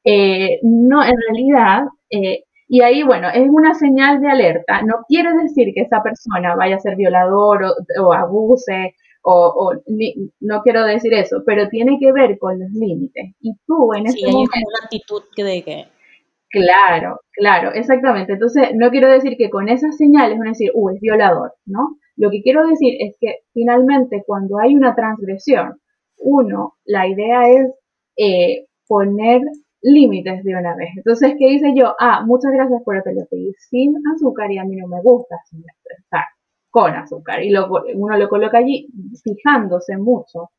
[0.06, 4.82] eh, no, en realidad, eh, y ahí, bueno, es una señal de alerta.
[4.84, 7.66] No quiere decir que esa persona vaya a ser violador
[8.02, 9.74] o, abuse, o,
[10.40, 13.36] no quiero decir eso, pero tiene que ver con los límites.
[13.42, 14.52] Y tú en ese momento...
[14.56, 15.88] una actitud que de que
[16.52, 18.34] Claro, claro, exactamente.
[18.34, 21.98] Entonces, no quiero decir que con esas señales van a decir, uh, es violador, ¿no?
[22.18, 25.80] Lo que quiero decir es que finalmente cuando hay una transgresión,
[26.18, 27.74] uno, la idea es
[28.18, 29.42] eh, poner
[29.82, 30.90] límites de una vez.
[30.98, 31.96] Entonces, ¿qué hice yo?
[32.00, 33.16] Ah, muchas gracias por el te
[33.70, 36.26] sin azúcar y a mí no me gusta sin azúcar,
[36.70, 37.44] con azúcar.
[37.44, 38.88] Y lo, uno lo coloca allí
[39.24, 40.52] fijándose mucho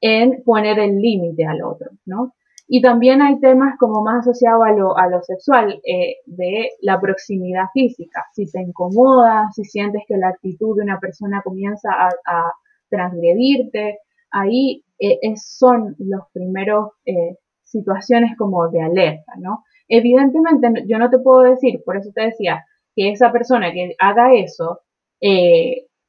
[0.00, 2.34] en poner el límite al otro, ¿no?
[2.68, 7.00] Y también hay temas como más asociados a lo, a lo sexual, eh, de la
[7.00, 8.24] proximidad física.
[8.32, 12.52] Si te incomoda, si sientes que la actitud de una persona comienza a,
[12.88, 13.98] transgredirte,
[14.30, 19.64] ahí eh, son los primeros eh, situaciones como de alerta, ¿no?
[19.88, 24.34] Evidentemente yo no te puedo decir, por eso te decía, que esa persona que haga
[24.34, 24.80] eso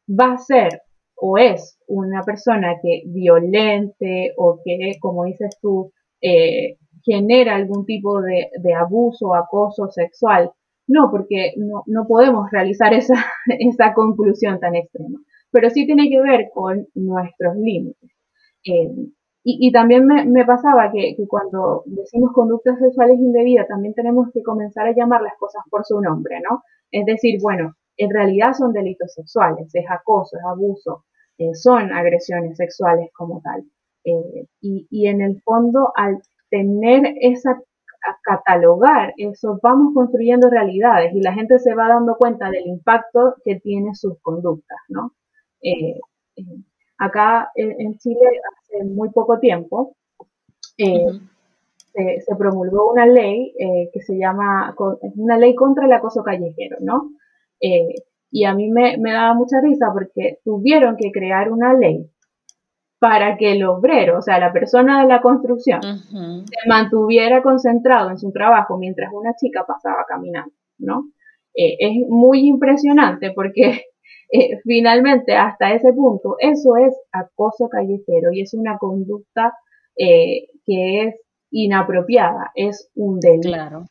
[0.08, 0.82] va a ser
[1.15, 8.21] o es una persona que violente o que, como dices tú, eh, genera algún tipo
[8.21, 10.51] de, abuso o acoso sexual.
[10.88, 15.19] No, porque no, podemos realizar esa, conclusión tan extrema,
[15.51, 18.12] pero sí tiene que ver con nuestros límites.
[18.65, 18.89] Eh,
[19.49, 24.88] y, también me, pasaba que, que, cuando decimos conductas sexuales indebidas, también tenemos que comenzar
[24.88, 26.63] a llamar las cosas por su nombre, ¿no?
[26.91, 31.06] Es decir, bueno, en realidad son delitos sexuales, es acoso, es abuso,
[31.38, 33.63] eh, son agresiones sexuales como tal.
[34.08, 37.62] Eh, y, en el fondo, al tener esa,
[38.24, 43.60] catalogar eso, vamos construyendo realidades y la gente se va dando cuenta del impacto que
[43.60, 45.12] tiene sus conductas, ¿no?
[45.62, 46.00] Eh,
[46.38, 46.43] eh,
[46.98, 48.22] acá en, Chile,
[48.62, 49.98] hace muy poco tiempo,
[50.78, 53.54] se, promulgó una ley
[53.91, 54.74] que se llama,
[55.15, 57.12] una ley contra el acoso callejero, ¿no?
[58.30, 62.10] y a mí me, me daba mucha risa porque tuvieron que crear una ley
[62.99, 68.17] para que el obrero, o sea, la persona de la construcción, se mantuviera concentrado en
[68.17, 71.12] su trabajo mientras una chica pasaba caminando, ¿no?
[71.53, 73.86] Eh, es muy impresionante porque
[74.31, 79.53] eh, finalmente hasta ese punto eso es acoso callejero y es una conducta
[79.97, 81.15] eh, que es
[81.49, 83.49] inapropiada, es un delito.
[83.49, 83.86] Claro.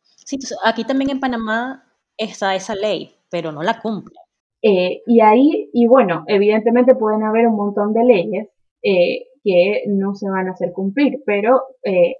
[0.00, 1.84] Sí, aquí también en Panamá
[2.16, 4.14] está esa ley, pero no la cumple.
[4.62, 8.48] Eh, y ahí, y bueno, evidentemente pueden haber un montón de leyes
[8.82, 12.14] eh, que no se van a hacer cumplir, pero eh,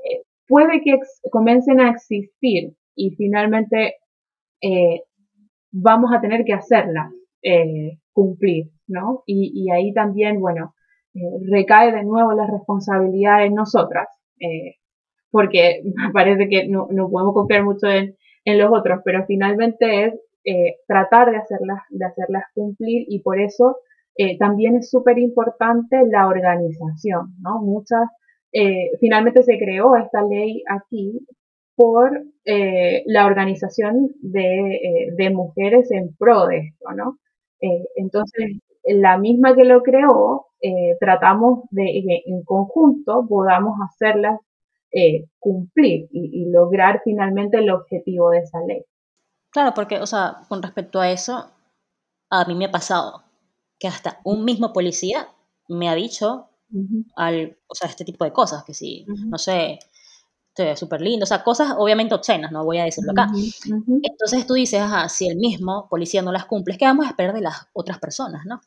[0.48, 0.98] puede que
[1.30, 3.96] comiencen a existir y finalmente
[5.70, 7.12] vamos a tener que hacerlas
[8.12, 9.22] cumplir, ¿no?
[9.26, 10.74] Y, ahí también, bueno,
[11.48, 14.08] recae de nuevo la responsabilidad en nosotras,
[15.30, 20.14] porque parece que no, no podemos confiar mucho en, en los otros, pero finalmente es
[20.44, 23.76] eh, tratar de hacerlas, de hacerlas cumplir y por eso
[24.16, 27.60] eh, también es súper importante la organización, ¿no?
[27.60, 28.08] Muchas,
[28.52, 31.26] eh, finalmente se creó esta ley aquí
[31.76, 37.18] por la organización de, de, mujeres en pro de esto, ¿no?
[37.96, 40.46] entonces, la misma que lo creó,
[41.00, 44.40] tratamos de que en conjunto podamos hacerlas
[45.38, 48.84] cumplir y, y lograr finalmente el objetivo de esa ley.
[49.52, 51.50] Claro, porque, o sea, con respecto a eso,
[52.30, 53.22] a mí me ha pasado
[53.78, 55.28] que hasta un mismo policía
[55.68, 56.48] me ha dicho
[57.16, 59.78] al, o sea, este tipo de cosas, que si, no sé,
[60.76, 63.30] súper lindo, o sea, cosas obviamente obscenas, no voy a decirlo acá.
[64.02, 67.34] Entonces tú dices, ajá, si el mismo policía no las cumple, ¿qué vamos a esperar
[67.34, 68.60] de las otras personas, no?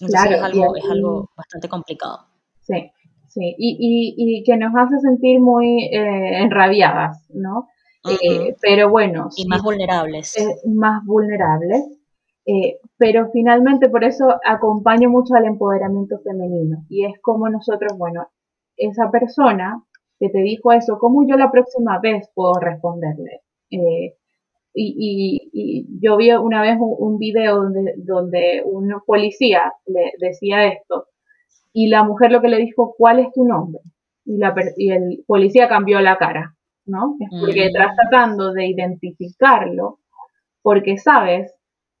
[0.00, 2.26] Entonces claro, es, algo, es algo bastante complicado.
[2.62, 2.90] Sí,
[3.28, 7.68] sí, y, y, y que nos hace sentir muy eh, enrabiadas, ¿no?
[8.08, 9.28] Eh, pero bueno.
[9.36, 10.34] Y más vulnerables.
[10.64, 11.84] más vulnerables.
[12.46, 16.84] Eh, pero finalmente por eso acompaño mucho al empoderamiento femenino.
[16.88, 18.28] Y es como nosotros, bueno,
[18.76, 19.82] esa persona
[20.18, 23.42] que te dijo eso, ¿cómo yo la próxima vez puedo responderle?
[23.70, 24.14] Eh,
[24.74, 31.06] Y, yo vi una vez un, video donde, donde un policía le decía esto
[31.72, 33.80] y la mujer lo que le dijo, ¿cuál es tu nombre?
[34.24, 36.56] Y, la, y el policía cambió la cara,
[36.90, 37.16] ¿no?
[37.20, 37.68] Es porque mm.
[37.68, 40.00] estás tratando de identificarlo
[40.62, 41.54] porque sabes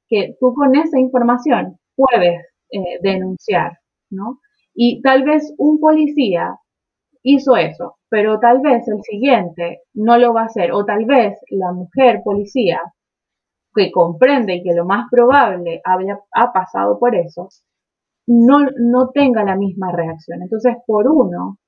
[0.08, 3.78] que tú con esa información puedes eh, denunciar,
[4.10, 4.40] ¿no?
[4.74, 6.56] Y tal vez un policía
[7.22, 11.38] hizo eso, pero tal vez el siguiente no lo va a hacer, o tal vez
[11.50, 12.80] la mujer policía
[13.74, 17.48] que comprende y que lo más probable había, ha pasado por eso,
[18.26, 20.42] no, no tenga la misma reacción.
[20.42, 21.58] Entonces, por uno,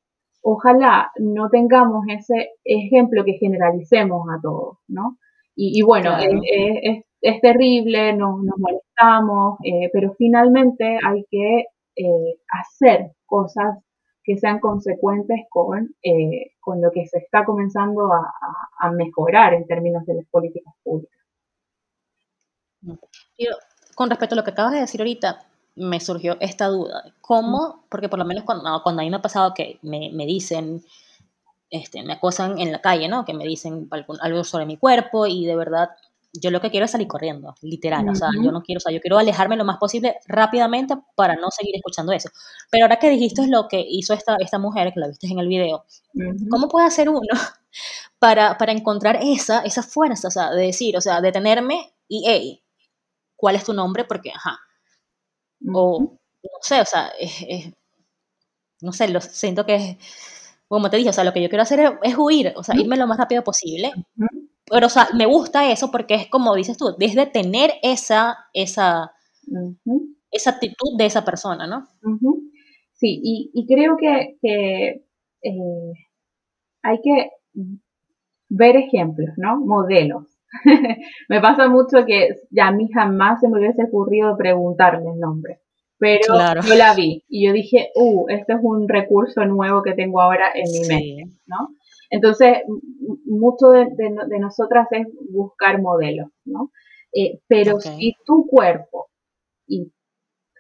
[0.42, 5.18] ojalá no tengamos ese ejemplo que generalicemos a todos, ¿no?
[5.54, 13.78] Y, bueno, es, es, terrible, nos, molestamos, eh, pero finalmente hay que eh, hacer cosas
[14.24, 20.04] que sean consecuentes con, eh, con lo que se está comenzando a, mejorar en términos
[20.06, 21.20] de las políticas públicas.
[23.94, 27.04] con respecto a lo que acabas de decir ahorita, me surgió esta duda.
[27.20, 27.84] ¿Cómo?
[27.88, 30.84] Porque por lo menos cuando, cuando a mí me ha pasado que me, me dicen,
[31.70, 33.24] este, me acosan en la calle, ¿no?
[33.24, 33.88] Que me dicen
[34.20, 35.90] algo sobre mi cuerpo y de verdad
[36.32, 38.92] yo lo que quiero es salir corriendo, literal, o sea, yo no quiero, o sea,
[38.92, 42.30] yo quiero alejarme lo más posible rápidamente para no seguir escuchando eso.
[42.70, 45.48] Pero ahora que dijiste lo que hizo esta, esta mujer, que la viste en el
[45.48, 45.84] video,
[46.50, 47.20] ¿cómo puede hacer uno
[48.18, 52.62] para, para encontrar esa, esa fuerza, o sea, de decir, o sea, detenerme y, hey,
[53.36, 54.04] ¿cuál es tu nombre?
[54.04, 54.58] Porque, ajá,
[55.72, 57.12] o, no sé, o sea,
[58.80, 59.96] no sé, lo, siento que es,
[60.68, 62.96] como te dije, o sea, lo que yo quiero hacer es, huir, o sea, irme
[62.96, 63.92] lo más rápido posible.
[64.64, 69.12] Pero, o sea, me gusta eso porque es como dices tú, desde tener esa, esa,
[70.30, 71.86] esa actitud de esa persona, ¿no?
[72.94, 75.02] Sí, y, creo que, eh,
[76.82, 77.30] hay que
[78.48, 79.60] ver ejemplos, ¿no?
[79.60, 80.31] Modelos.
[81.28, 85.60] me pasa mucho que ya a mí jamás se me hubiese ocurrido preguntarle el nombre.
[85.98, 86.34] Pero
[86.66, 90.46] yo la vi y yo dije, uh, este es un recurso nuevo que tengo ahora
[90.52, 91.68] en mi mente, ¿no?
[92.10, 92.58] Entonces,
[93.24, 93.86] mucho de,
[94.40, 96.72] nosotras es buscar modelos, ¿no?
[97.14, 99.10] Eh, pero si tu cuerpo
[99.66, 99.92] y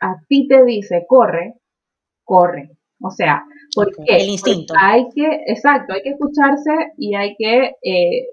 [0.00, 1.54] a ti te dice corre,
[2.24, 2.70] corre.
[3.02, 4.74] O sea, porque el instinto.
[4.78, 8.28] hay que, exacto, hay que escucharse y hay que, eh,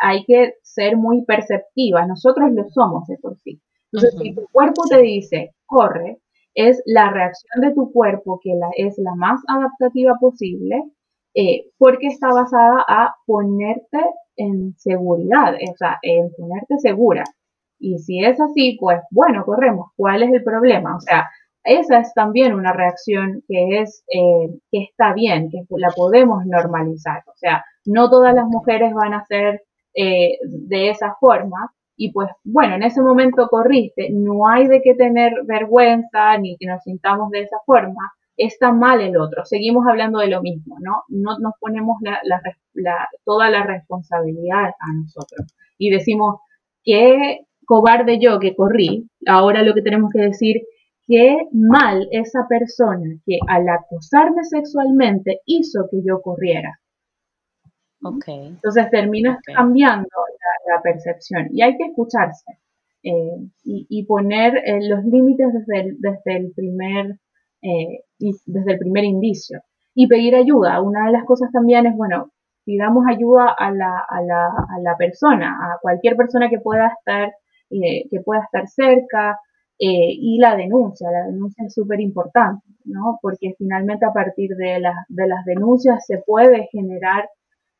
[0.00, 2.06] hay que ser muy perceptivas.
[2.06, 3.60] Nosotros lo somos de por sí.
[3.92, 6.18] Entonces, si tu cuerpo te dice corre,
[6.54, 10.82] es la reacción de tu cuerpo que la, es la más adaptativa posible
[11.34, 13.98] eh, porque está basada a ponerte
[14.36, 17.24] en seguridad, o sea, en ponerte segura.
[17.78, 19.90] Y si es así, pues bueno, corremos.
[19.96, 20.96] ¿Cuál es el problema?
[20.96, 21.28] O sea,
[21.64, 27.22] esa es también una reacción que es eh, que está bien, que la podemos normalizar.
[27.26, 29.62] O sea, no todas las mujeres van a ser
[29.94, 31.72] eh, de esa forma.
[31.96, 36.66] Y pues bueno, en ese momento corriste, no hay de qué tener vergüenza ni que
[36.66, 41.02] nos sintamos de esa forma, está mal el otro, seguimos hablando de lo mismo, ¿no?
[41.08, 41.98] No nos ponemos
[43.24, 46.40] toda la responsabilidad a nosotros y decimos,
[46.82, 50.62] qué cobarde yo que corrí, ahora lo que tenemos que decir,
[51.06, 56.80] qué mal esa persona que al acosarme sexualmente hizo que yo corriera.
[58.02, 58.46] Okay.
[58.48, 60.08] Entonces terminas cambiando
[60.66, 62.58] la, percepción y hay que escucharse
[63.02, 67.18] eh, y, poner eh, los límites desde desde el primer
[67.62, 69.60] eh, desde el primer indicio.
[69.94, 70.80] Y pedir ayuda.
[70.80, 72.30] Una de las cosas también es, bueno,
[72.64, 77.32] pidamos ayuda a la, a la, a la persona, a cualquier persona que pueda estar,
[77.70, 79.38] eh, que pueda estar cerca,
[79.78, 81.10] eh, y la denuncia.
[81.10, 83.18] La denuncia es súper importante, ¿no?
[83.20, 87.28] Porque finalmente a partir de, de las denuncias se puede generar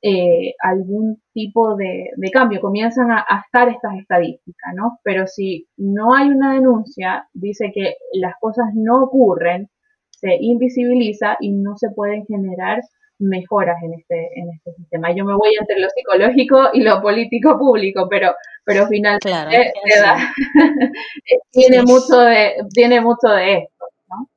[0.05, 4.99] eh, algún tipo de, cambio, comienzan a, estar estas estadísticas, ¿no?
[5.05, 9.71] Pero si no hay una denuncia, dice que las cosas no ocurren,
[10.11, 12.81] se invisibiliza y no se pueden generar
[13.21, 15.15] mejoras en este, en este sistema.
[15.15, 19.31] Yo me voy entre lo psicológico y lo político público, pero, pero finalmente
[21.53, 23.85] tiene, mucho de, tiene mucho de esto.
[24.09, 24.29] ¿no?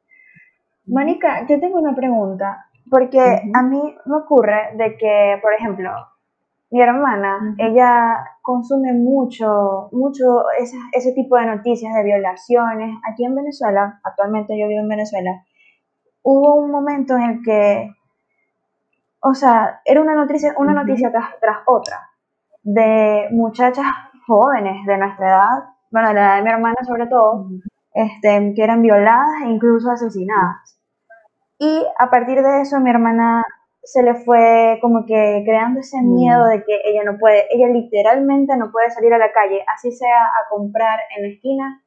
[0.86, 2.68] Mónica, yo tengo una pregunta.
[2.96, 5.91] Porque a mí me ocurre de que, por ejemplo,
[6.72, 12.98] mi hermana, ella consume mucho, mucho ese, ese, tipo de noticias de violaciones.
[13.12, 15.43] Aquí en Venezuela, actualmente yo vivo en Venezuela,
[16.24, 17.91] hubo un momento en el que,
[19.20, 22.00] o sea, era una noticia, una noticia tras, tras, otra,
[22.64, 23.88] de muchachas
[24.26, 27.50] jóvenes de nuestra edad, bueno, la edad de mi hermana sobre todo,
[27.93, 30.76] este, que eran violadas e incluso asesinadas.
[31.58, 33.43] Y a partir de eso mi hermana
[33.86, 36.14] se le fue como que creando ese mm.
[36.14, 39.91] miedo de que ella no puede, ella literalmente no puede salir a la calle, así
[39.91, 41.84] sea a comprar en la esquina,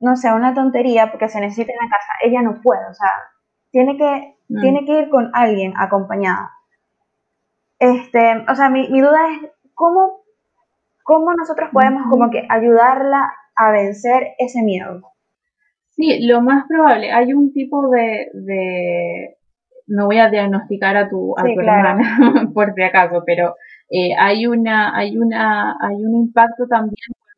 [0.00, 3.10] no sé, una tontería porque se necesita en la casa, ella no puede, o sea,
[3.70, 4.60] tiene que, mm.
[4.60, 6.50] tiene que ir con alguien acompañada.
[7.78, 10.24] Este, o sea, mi, mi duda es cómo,
[11.04, 15.09] cómo nosotros podemos como que ayudarla a vencer ese miedo.
[16.00, 19.36] Sí, lo más probable, hay un tipo de, de
[19.86, 22.00] no voy a diagnosticar a tu, a tu hermana
[22.54, 23.54] por si acaso, pero
[23.90, 26.94] eh, hay una, hay una, hay un impacto también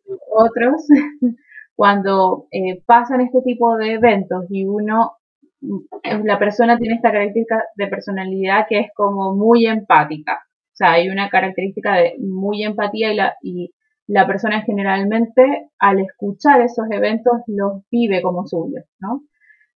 [0.06, 0.86] con otros
[1.74, 5.16] cuando eh, pasan este tipo de eventos y uno,
[5.60, 10.44] mm, la persona tiene esta característica de personalidad que es como muy empática.
[10.44, 13.72] O sea, hay una característica de muy empatía y la, y
[14.06, 19.22] la persona generalmente al escuchar esos eventos los vive como suyos, ¿no?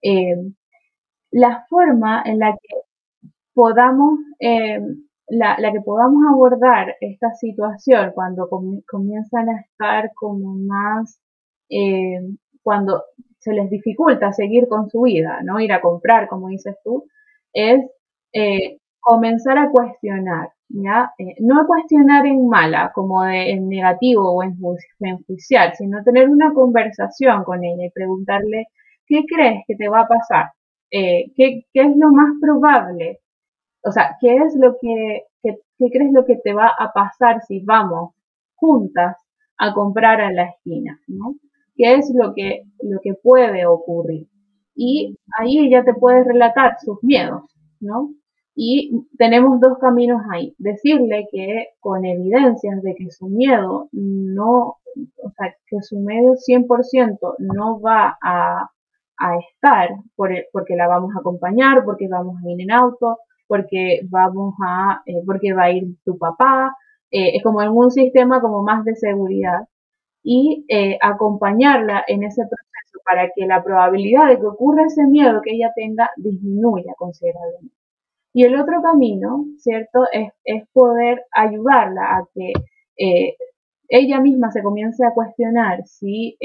[0.01, 0.35] Eh,
[1.31, 2.75] la forma en la que
[3.53, 4.79] podamos, eh,
[5.27, 8.49] la, que podamos abordar esta situación cuando
[8.87, 11.19] comienzan a estar como más,
[11.69, 12.19] eh,
[12.63, 13.03] cuando
[13.39, 15.59] se les dificulta seguir con su vida, ¿no?
[15.59, 17.05] Ir a comprar, como dices tú,
[17.53, 17.81] es
[18.99, 21.11] comenzar a cuestionar, ¿ya?
[21.39, 24.57] no cuestionar en mala, como de, en negativo o en,
[24.99, 28.67] enjuiciar, sino tener una conversación con ella y preguntarle,
[29.07, 30.51] ¿qué crees que te va a pasar?
[30.91, 33.19] Eh, ¿qué, es lo más probable?
[33.83, 37.63] O sea, ¿qué es lo que, qué crees lo que te va a pasar si
[37.63, 38.13] vamos
[38.55, 39.17] juntas
[39.57, 40.99] a comprar a la esquina?
[41.07, 41.35] ¿no?
[41.75, 44.27] ¿Qué es lo que, lo que puede ocurrir?
[44.75, 47.43] Y ahí ella te puede relatar sus miedos,
[47.79, 48.13] ¿no?
[48.55, 50.55] Y tenemos dos caminos ahí.
[50.57, 54.77] Decirle que con evidencias de que su miedo no,
[55.23, 58.69] o sea, que su miedo 100% no va a,
[59.17, 64.55] a estar porque la vamos a acompañar, porque vamos a ir en auto, porque vamos
[64.65, 66.75] a, eh, porque va a ir tu papá,
[67.11, 69.67] eh, es como en un sistema como más de seguridad
[70.23, 75.41] y eh, acompañarla en ese proceso para que la probabilidad de que ocurra ese miedo
[75.43, 77.75] que ella tenga disminuya considerablemente.
[78.35, 80.03] Y el otro camino, ¿cierto?
[80.11, 82.51] Es, poder ayudarla a que
[83.87, 86.37] ella misma se comience a cuestionar si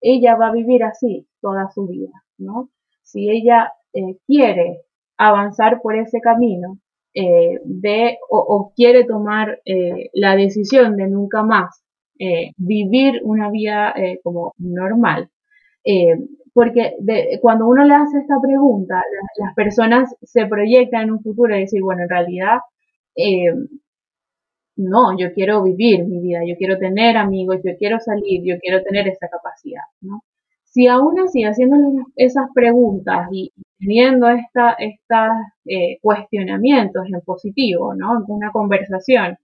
[0.00, 2.70] ella va a vivir así toda su vida, ¿no?
[3.02, 4.82] Si ella eh, quiere
[5.16, 6.78] avanzar por ese camino
[7.12, 11.82] eh, de, o, quiere tomar eh, la decisión de nunca más
[12.58, 15.30] vivir una vida como normal,
[16.52, 16.96] porque
[17.40, 19.02] cuando uno le hace esta pregunta,
[19.38, 22.58] las, personas se proyectan en un futuro y decir, bueno, en realidad
[24.80, 28.82] no, yo quiero vivir mi vida, yo quiero tener amigos, yo quiero salir, yo quiero
[28.82, 30.22] tener esa capacidad, ¿no?
[30.64, 34.72] Si aún así, haciéndole esas preguntas y teniendo estos
[35.66, 38.24] eh, cuestionamientos en positivo, ¿no?
[38.28, 39.36] Una conversación,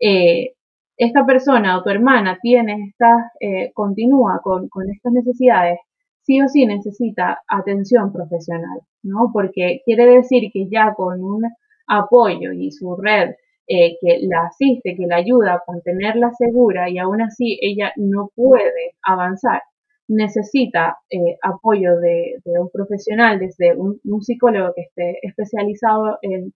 [0.00, 0.54] eh,
[0.96, 5.78] esta persona o tu hermana tiene estas, eh, continúa con, con estas necesidades,
[6.24, 9.30] sí o sí necesita atención profesional, ¿no?
[9.32, 11.42] Porque quiere decir que ya con un
[11.86, 13.30] apoyo y su red
[13.66, 18.30] eh, que la asiste, que la ayuda a mantenerla segura y aún así ella no
[18.34, 19.62] puede avanzar,
[20.08, 26.52] necesita eh, apoyo de, un profesional, desde un, psicólogo que esté especializado en,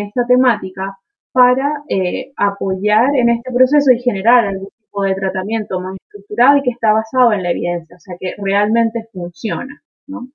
[0.00, 0.96] esta temática,
[1.32, 6.62] para eh, apoyar en este proceso y generar algún tipo de tratamiento más estructurado y
[6.62, 10.28] que está basado en la evidencia, o sea, que realmente funciona, ¿no?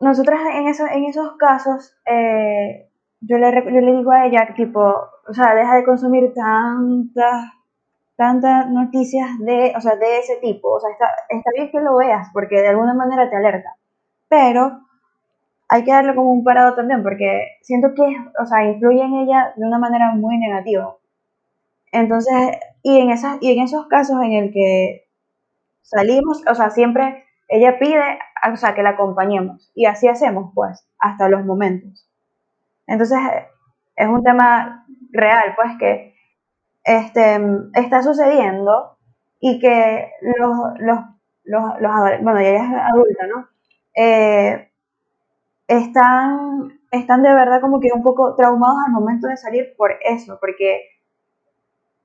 [0.00, 1.96] Nosotras en, eso, en esos casos
[3.20, 7.52] yo le, yo le digo a ella, tipo, o sea, deja de consumir tantas
[8.16, 10.72] tantas noticias de, o sea, de ese tipo.
[10.72, 13.76] O sea, está, está bien que lo veas porque de alguna manera te alerta.
[14.28, 14.80] Pero
[15.68, 18.02] hay que darle como un parado también porque siento que,
[18.42, 20.96] o sea, influye en ella de una manera muy negativa.
[21.92, 25.08] Entonces, y en, esas, y en esos casos en el que
[25.82, 28.18] salimos, o sea, siempre ella pide,
[28.52, 29.70] o sea, que la acompañemos.
[29.74, 32.08] Y así hacemos, pues, hasta los momentos.
[32.86, 33.18] Entonces,
[33.96, 36.14] es un tema real, pues, que
[36.84, 37.40] este,
[37.74, 38.98] está sucediendo
[39.40, 40.98] y que los, los,
[41.44, 43.48] los, los bueno, ella es adulta, ¿no?
[43.94, 44.70] Eh,
[45.66, 50.38] están, están de verdad como que un poco traumados al momento de salir por eso,
[50.40, 50.82] porque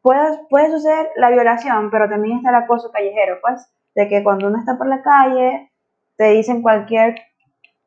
[0.03, 4.47] puede, puede suceder la violación, pero también está el acoso callejero, pues, de que cuando
[4.47, 5.71] uno está por la calle,
[6.17, 7.15] te dicen cualquier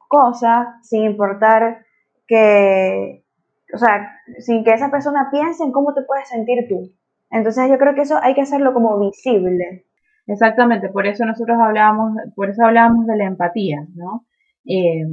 [0.09, 1.85] cosa, sin importar
[2.27, 3.25] que,
[3.73, 6.91] o sea, sin que esa persona piense en cómo te puedes sentir tú.
[7.31, 9.87] Entonces yo creo que eso hay que hacerlo como visible.
[10.27, 14.27] Exactamente, por eso nosotros hablábamos, por eso hablábamos de la empatía, ¿no?
[14.65, 15.05] Eh,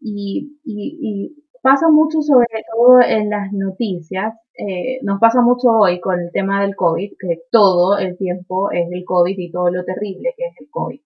[0.00, 6.20] y, y, pasa mucho sobre todo en las noticias, eh, nos pasa mucho hoy con
[6.20, 10.32] el tema del COVID, que todo el tiempo es el COVID y todo lo terrible
[10.36, 11.00] que es el COVID,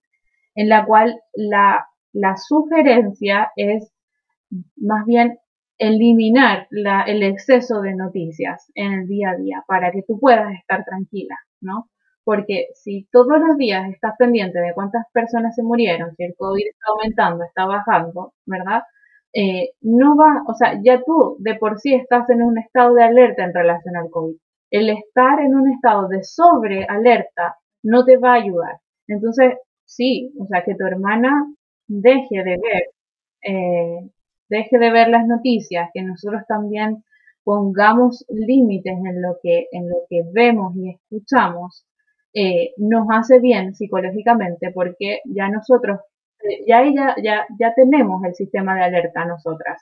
[0.53, 3.91] en la cual la, la sugerencia es
[4.75, 5.39] más bien
[5.79, 10.53] eliminar la, el exceso de noticias en el día a día para que tú puedas
[10.53, 11.89] estar tranquila, ¿no?
[12.23, 16.67] Porque si todos los días estás pendiente de cuántas personas se murieron, si el COVID
[16.67, 18.83] está aumentando, está bajando, ¿verdad?
[19.33, 23.03] Eh, no va, o sea, ya tú de por sí estás en un estado de
[23.03, 24.35] alerta en relación al COVID.
[24.71, 28.79] El estar en un estado de sobrealerta no te va a ayudar.
[29.07, 29.55] Entonces,
[29.85, 31.45] sí, o sea, que tu hermana
[31.87, 32.83] deje de ver,
[33.43, 34.09] eh,
[34.49, 37.03] deje de ver las noticias, que nosotros también
[37.43, 41.85] pongamos límites en lo que, en lo que vemos y escuchamos,
[42.33, 45.99] eh, nos hace bien psicológicamente porque ya nosotros
[46.67, 49.81] ya, ya, ya, ya tenemos el sistema de alerta nosotras.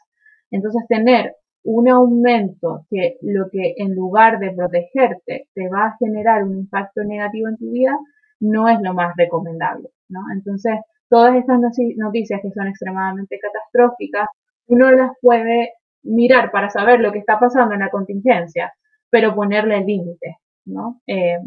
[0.51, 6.43] Entonces, tener un aumento que lo que en lugar de protegerte te va a generar
[6.43, 7.97] un impacto negativo en tu vida,
[8.39, 10.21] no es lo más recomendable, ¿no?
[10.33, 10.79] Entonces,
[11.09, 11.59] todas estas
[11.97, 14.27] noticias que son extremadamente catastróficas,
[14.67, 18.73] uno las puede mirar para saber lo que está pasando en la contingencia,
[19.09, 20.35] pero ponerle límites,
[20.65, 21.01] ¿no?
[21.07, 21.39] Eh,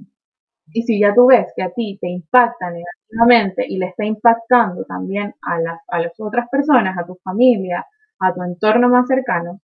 [0.72, 4.84] y si ya tú ves que a ti te impacta negativamente y le está impactando
[4.84, 7.86] también a las, a las otras personas, a tu familia,
[8.18, 9.60] a tu entorno más cercano,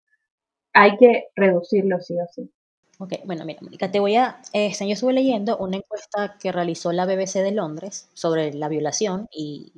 [0.73, 2.51] hay que reducirlo sí o sí.
[2.99, 4.41] Ok, bueno, mira, Mónica, te voy a.
[4.53, 9.27] Este, yo estuve leyendo una encuesta que realizó la BBC de Londres sobre la violación
[9.33, 9.73] y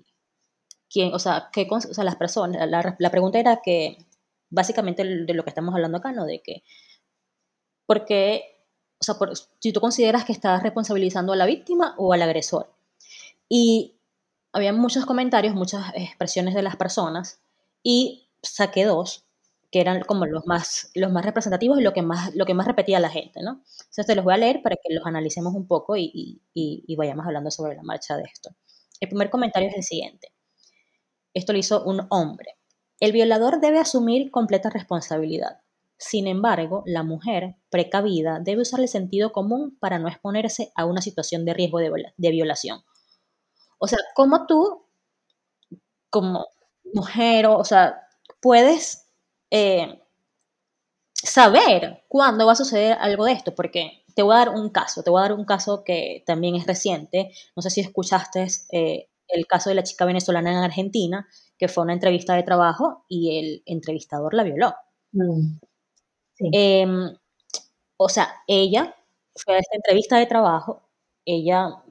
[0.90, 2.68] quién, o sea, qué, o sea las personas.
[2.68, 3.96] La, la pregunta era que,
[4.50, 6.26] básicamente, de lo que estamos hablando acá, ¿no?
[6.26, 6.64] De que,
[7.86, 8.53] ¿por qué
[9.58, 12.72] si tú consideras que estás responsabilizando a la víctima o al agresor.
[13.48, 13.94] Y
[14.52, 17.40] había muchos comentarios, muchas expresiones de las personas
[17.82, 19.24] y saqué dos
[19.70, 22.66] que eran como los más, los más representativos y lo que más, lo que más
[22.66, 23.62] repetía la gente, ¿no?
[23.80, 27.26] Entonces te los voy a leer para que los analicemos un poco y, y vayamos
[27.26, 28.50] hablando sobre la marcha de esto.
[29.00, 30.32] El primer comentario es el siguiente.
[31.34, 32.56] Esto lo hizo un hombre.
[33.00, 35.63] El violador debe asumir completa responsabilidad.
[35.96, 41.00] Sin embargo, la mujer precavida debe usar el sentido común para no exponerse a una
[41.00, 42.80] situación de riesgo de, violación.
[43.78, 44.86] O sea, como tú,
[46.10, 46.46] como
[46.92, 48.00] mujer, o sea,
[48.40, 49.08] puedes
[49.50, 50.00] eh,
[51.14, 55.02] saber cuándo va a suceder algo de esto, porque te voy a dar un caso,
[55.02, 59.08] te voy a dar un caso que también es reciente, no sé si escuchaste eh,
[59.28, 61.26] el caso de la chica venezolana en Argentina,
[61.58, 64.74] que fue una entrevista de trabajo y el entrevistador la violó.
[65.12, 65.58] Mm.
[66.38, 67.16] Em,
[67.96, 68.94] o sea, ella
[69.36, 70.82] fue a esta entrevista de trabajo,
[71.24, 71.82] ella,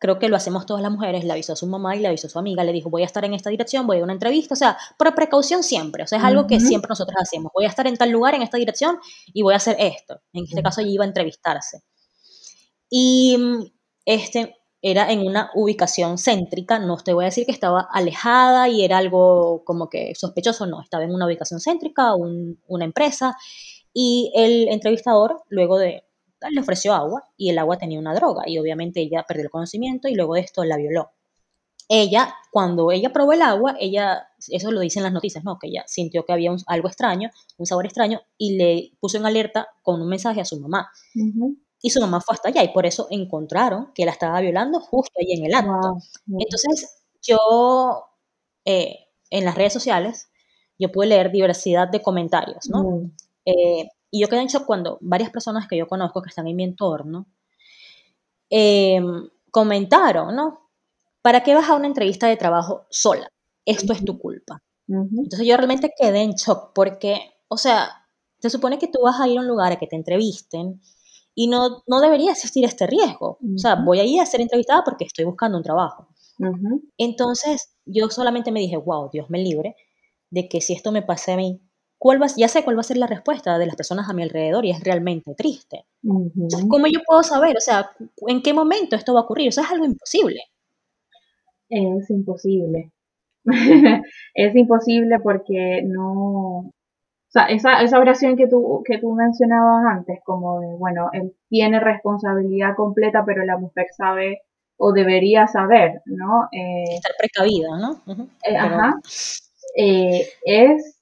[0.00, 2.26] creo que lo hacemos todas las mujeres, le avisó a su mamá y le avisó
[2.26, 4.54] a su amiga, le dijo, voy a estar en esta dirección, voy a una entrevista,
[4.54, 7.68] o sea, por precaución siempre, o sea, es algo que siempre nosotros hacemos, voy a
[7.68, 8.98] estar en tal lugar, en esta dirección,
[9.32, 10.20] y voy a hacer esto.
[10.32, 11.82] En este caso, ella iba a entrevistarse.
[12.90, 13.38] Y
[14.04, 18.84] este, era en una ubicación céntrica, no te voy a decir que estaba alejada y
[18.84, 23.36] era algo como que sospechoso, no, estaba en una ubicación céntrica, una empresa,
[23.94, 26.04] y el entrevistador luego de
[26.50, 30.08] le ofreció agua y el agua tenía una droga y obviamente ella perdió el conocimiento
[30.08, 31.12] y luego de esto la violó.
[31.88, 35.58] Ella, cuando ella probó el agua, ella, eso lo dicen las noticias, ¿no?
[35.60, 39.68] Que ella sintió que había algo extraño, un sabor extraño y le puso en alerta
[39.82, 40.90] con un mensaje a su mamá
[41.82, 45.12] y su mamá fue hasta allá y por eso encontraron que la estaba violando justo
[45.20, 45.98] ahí en el acto.
[46.28, 48.06] Entonces, yo
[48.64, 50.30] eh, en las redes sociales,
[50.78, 53.10] yo pude leer diversidad de comentarios, ¿no?
[53.44, 56.54] Eh, y yo quedé en shock cuando varias personas que yo conozco que están en
[56.54, 57.26] mi entorno
[58.50, 60.70] em, comentaron, ¿no?
[61.22, 63.28] ¿Para qué vas a una entrevista de trabajo sola?
[63.64, 64.62] Esto es tu culpa.
[64.88, 68.06] Entonces yo realmente quedé en shock porque, o sea,
[68.40, 70.80] se supone que tú vas a ir a un lugar a que te entrevisten
[71.34, 73.38] y no, no debería existir este riesgo.
[73.54, 76.08] O sea, voy a ir a ser entrevistada porque estoy buscando un trabajo.
[76.98, 79.76] Entonces, yo solamente me dije, wow, Dios me libre
[80.30, 81.60] de que si esto me pase a mí,
[81.98, 84.22] ¿cuál va, ya sé cuál va a ser la respuesta de las personas a mi
[84.22, 85.84] alrededor y es realmente triste.
[86.68, 87.56] ¿cómo yo puedo saber?
[87.56, 87.90] O sea,
[88.26, 89.48] ¿en qué momento esto va a ocurrir?
[89.48, 90.40] O sea, es algo imposible.
[91.68, 92.92] Es imposible.
[94.34, 96.72] es imposible porque no,
[97.32, 101.32] o sea, esa, esa oración que tú, que tú mencionabas antes, como de, bueno, él
[101.48, 104.42] tiene responsabilidad completa, pero la mujer sabe
[104.76, 106.48] o debería saber, ¿no?
[106.52, 108.02] Eh, Estar precavida, ¿no?
[108.46, 108.96] Eh, ajá.
[109.78, 111.00] Eh, es,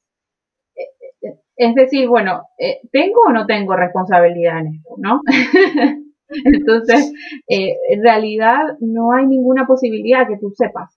[1.56, 2.44] es decir, bueno,
[2.92, 5.22] ¿tengo o no tengo responsabilidad en esto, no?
[6.28, 7.12] Entonces,
[7.48, 10.96] en realidad no hay ninguna posibilidad que tú sepas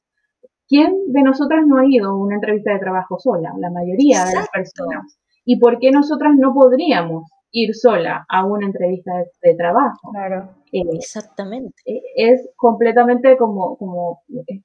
[0.67, 3.53] ¿quién de nosotras no ha ido a una entrevista de trabajo sola?
[3.59, 5.19] La mayoría de las personas.
[5.45, 10.11] ¿Y por qué nosotras no podríamos ir sola a una entrevista de, trabajo?
[10.11, 10.49] Claro.
[10.71, 11.75] Eh, Exactamente.
[11.85, 14.61] Eh, es completamente como, como eh,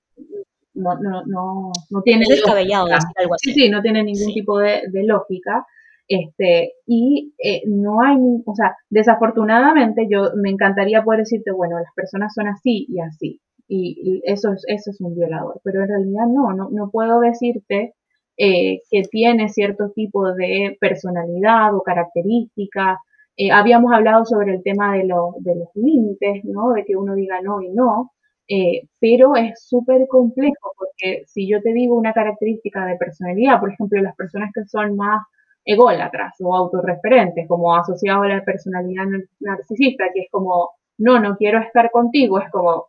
[0.74, 3.52] no, no, no, no tiene descabellado algo así.
[3.52, 5.66] Sí, sí, no tiene ningún tipo de, de, lógica.
[6.06, 7.34] Este, y
[7.66, 8.16] no hay,
[8.46, 13.42] o sea, desafortunadamente yo me encantaría poder decirte, bueno, las personas son así y así,
[13.68, 17.94] y eso es, eso es un violador, pero en realidad no, no, no puedo decirte
[18.38, 23.00] eh, que tiene cierto tipo de personalidad o característica.
[23.36, 25.34] Eh, habíamos hablado sobre el tema de, los
[25.74, 26.72] límites, ¿no?
[26.72, 28.12] De que uno diga no y no,
[28.48, 33.72] eh, pero es súper complejo porque si yo te digo una característica de personalidad, por
[33.72, 35.20] ejemplo, las personas que son más
[35.64, 39.04] ególatras o autorreferentes, como asociados a la personalidad
[39.40, 42.86] narcisista, que es como, no, no quiero estar contigo, es como,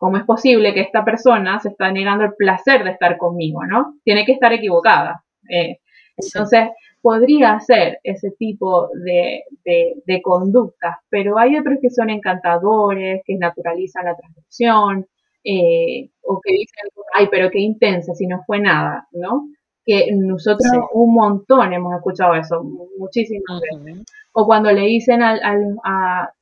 [0.00, 3.98] ¿Cómo es posible que esta persona se está negando el placer de estar conmigo, no?
[4.02, 5.22] Tiene que estar equivocada.
[5.46, 5.76] Eh,
[6.16, 6.70] entonces,
[7.02, 14.06] podría ser ese tipo de, de, conductas, pero hay otros que son encantadores, que naturalizan
[14.06, 15.06] la transacción,
[15.44, 19.50] eh, o que dicen, ay, pero qué intensa, si no fue nada, ¿no?
[19.84, 22.64] Que nosotros un montón hemos escuchado eso,
[22.96, 24.02] muchísimas veces.
[24.32, 26.32] O cuando le dicen al, al a,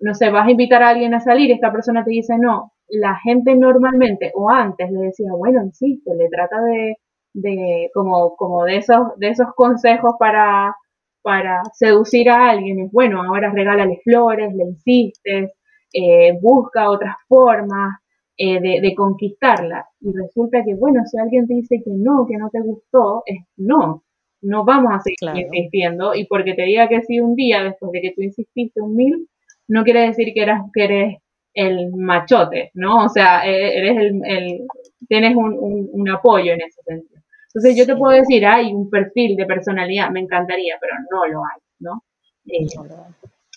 [0.00, 3.16] no sé, vas a invitar a alguien a salir, esta persona te dice no, la
[3.22, 6.96] gente normalmente o antes le decía, bueno, insiste, le trata de,
[7.34, 10.74] de como, como de esos, de esos consejos para,
[11.22, 15.52] para seducir a alguien, es bueno, ahora regálale flores, le insistes,
[15.92, 17.98] eh, busca otras formas
[18.36, 19.86] eh, de, de, conquistarla.
[20.00, 23.44] Y resulta que, bueno, si alguien te dice que no, que no te gustó, es
[23.56, 24.04] no,
[24.42, 26.14] no vamos a seguir insistiendo.
[26.14, 29.28] Y porque te diga que sí un día, después de que tú insististe un mil,
[29.70, 31.16] no quiere decir que, eras, que eres
[31.54, 33.04] el machote, ¿no?
[33.04, 34.66] O sea, e, eres el,
[35.08, 37.20] tienes un, apoyo en ese sentido.
[37.46, 41.40] Entonces yo te puedo decir, hay un perfil de personalidad, me encantaría, pero no lo
[41.44, 42.04] hay, ¿no?
[42.46, 42.66] Eh,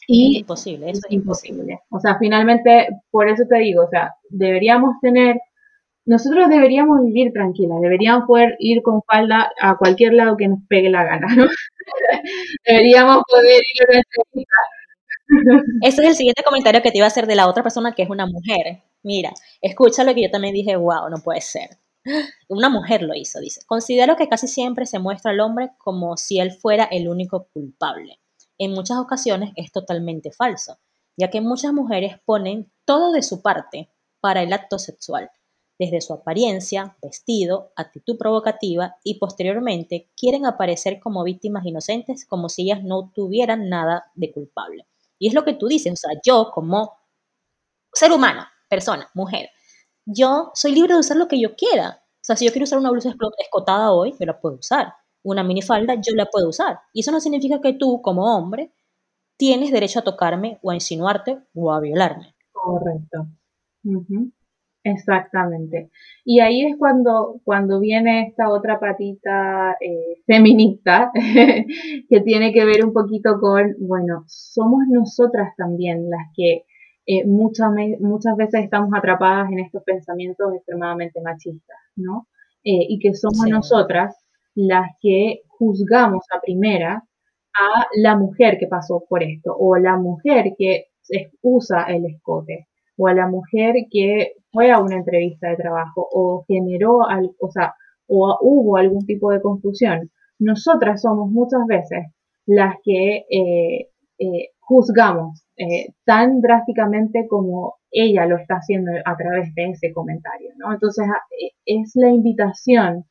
[0.08, 1.80] y es imposible, es imposible.
[1.90, 5.38] O sea, finalmente, por eso te digo, o sea, deberíamos tener,
[6.06, 10.90] nosotros deberíamos vivir tranquilas, deberíamos poder ir con falda a cualquier lado que nos pegue
[10.90, 11.46] la gana, ¿no?
[12.68, 14.02] deberíamos poder ir a
[14.34, 14.46] una
[15.82, 18.04] ese es el siguiente comentario que te iba a hacer de la otra persona que
[18.04, 18.84] es una mujer.
[19.04, 21.78] Mira, escucha lo que yo también dije, wow, no puede ser.
[22.50, 23.62] Una mujer lo hizo, dice.
[23.66, 28.20] Considero que casi siempre se muestra al hombre como si él fuera el único culpable.
[28.58, 30.78] En muchas ocasiones es totalmente falso,
[31.18, 35.30] ya que muchas mujeres ponen todo de su parte para el acto sexual,
[35.80, 42.64] desde su apariencia, vestido, actitud provocativa y posteriormente quieren aparecer como víctimas inocentes como si
[42.64, 44.86] ellas no tuvieran nada de culpable.
[45.24, 47.00] Y es lo que tú dices, o sea, yo como
[47.94, 49.50] ser humano, persona, mujer,
[50.06, 52.04] yo soy libre de usar lo que yo quiera.
[52.06, 54.94] O sea, si yo quiero usar una blusa escotada hoy, yo la puedo usar.
[55.24, 56.82] Una minifalda, yo la puedo usar.
[56.92, 58.74] Y eso no significa que tú, como hombre,
[59.38, 62.36] tienes derecho a tocarme o a insinuarte o a violarme.
[62.52, 63.28] Correcto.
[64.84, 65.90] Exactamente.
[66.26, 71.10] Y ahí es cuando, cuando viene esta otra patita eh, feminista
[72.10, 76.66] que tiene que ver un poquito con, bueno, somos nosotras también las que
[77.06, 77.70] eh, muchas,
[78.00, 82.28] muchas veces estamos atrapadas en estos pensamientos extremadamente machistas, ¿no?
[82.64, 84.16] Eh, y que somos nosotras
[84.56, 87.04] las que juzgamos a primera
[87.56, 90.88] a la mujer que pasó por esto o la mujer que
[91.42, 92.68] usa el escote
[92.98, 97.00] o a la mujer que fue a una entrevista de trabajo o generó,
[97.40, 97.74] o sea,
[98.08, 100.12] o hubo algún tipo de confusión.
[100.40, 102.08] Nosotras somos muchas veces
[102.46, 103.90] las que eh,
[104.20, 110.52] eh, juzgamos eh, tan drásticamente como ella lo está haciendo a través de ese comentario,
[110.58, 110.74] ¿no?
[110.74, 111.06] Entonces
[111.66, 113.06] es la invitación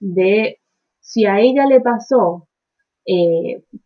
[0.00, 0.58] de
[1.00, 2.48] si a ella le pasó,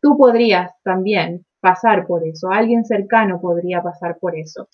[0.00, 4.68] tú podrías también pasar por eso, alguien cercano podría pasar por eso.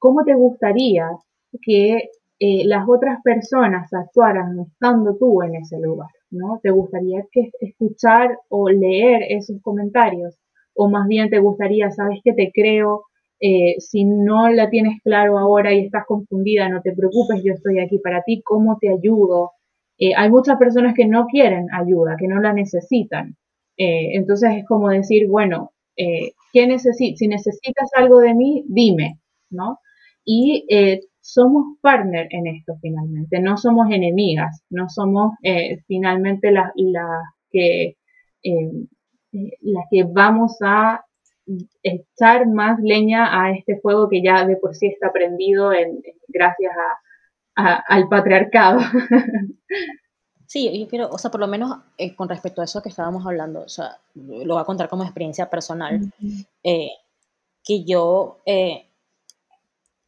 [0.00, 1.10] ¿Cómo te gustaría
[1.62, 6.08] que eh, las otras personas actuaran estando tú en ese lugar?
[6.30, 6.58] ¿no?
[6.62, 7.22] ¿Te gustaría
[7.60, 10.38] escuchar o leer esos comentarios?
[10.74, 13.04] ¿O más bien te gustaría, sabes que te creo,
[13.40, 17.78] eh, si no la tienes claro ahora y estás confundida, no te preocupes, yo estoy
[17.78, 19.52] aquí para ti, ¿cómo te ayudo?
[19.98, 23.36] Eh, hay muchas personas que no quieren ayuda, que no la necesitan.
[23.76, 27.18] entonces es como decir, bueno, ¿qué necesitas?
[27.18, 29.20] Si necesitas algo de mí, dime,
[29.50, 29.78] ¿no?
[30.24, 36.72] Y eh, somos partner en esto finalmente, no somos enemigas, no somos eh, finalmente las
[37.50, 37.96] que,
[38.42, 38.70] eh,
[39.32, 41.04] las que vamos a
[41.82, 46.72] echar más leña a este fuego que ya de por sí está prendido en, gracias
[47.54, 48.80] al patriarcado.
[50.50, 53.24] Sí, yo quiero, o sea, por lo menos eh, con respecto a eso que estábamos
[53.24, 56.12] hablando, o sea, lo voy a contar como experiencia personal,
[56.64, 56.90] eh,
[57.62, 58.89] que yo eh,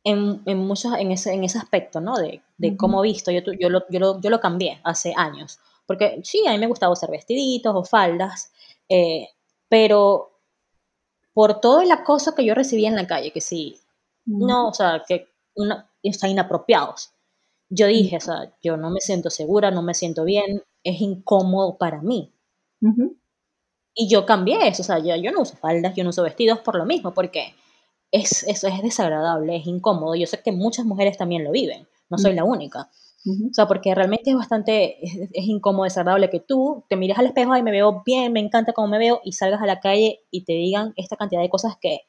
[0.05, 2.17] en, en, muchos, en, ese, en ese aspecto, ¿no?
[2.17, 6.21] De, de cómo visto, yo, yo, lo, yo, lo, yo lo cambié hace años, porque
[6.25, 8.53] sí, a mí me gustaba usar vestiditos o faldas,
[9.69, 10.33] pero
[11.33, 13.79] por todo el acoso que yo recibía en la calle, que sí,
[14.25, 17.11] no, o sea, que una, está inapropiados.
[17.69, 21.79] Yo dije, o sea, yo no me siento segura, no me siento bien, es incómodo
[21.79, 22.33] para mí.
[23.95, 26.61] Y yo cambié eso, o sea, yo, yo, no uso faldas, yo no uso vestidos
[26.61, 27.55] por lo mismo, porque
[28.13, 30.15] es, es desagradable, es incómodo.
[30.15, 32.91] Yo sé que muchas mujeres también lo viven, no soy la única.
[33.25, 37.27] O sea, porque realmente es bastante, es, es, incómodo, desagradable que tú te mires al
[37.27, 40.21] espejo y me veo bien, me encanta cómo me veo, y salgas a la calle
[40.31, 42.01] y te digan esta cantidad de cosas que,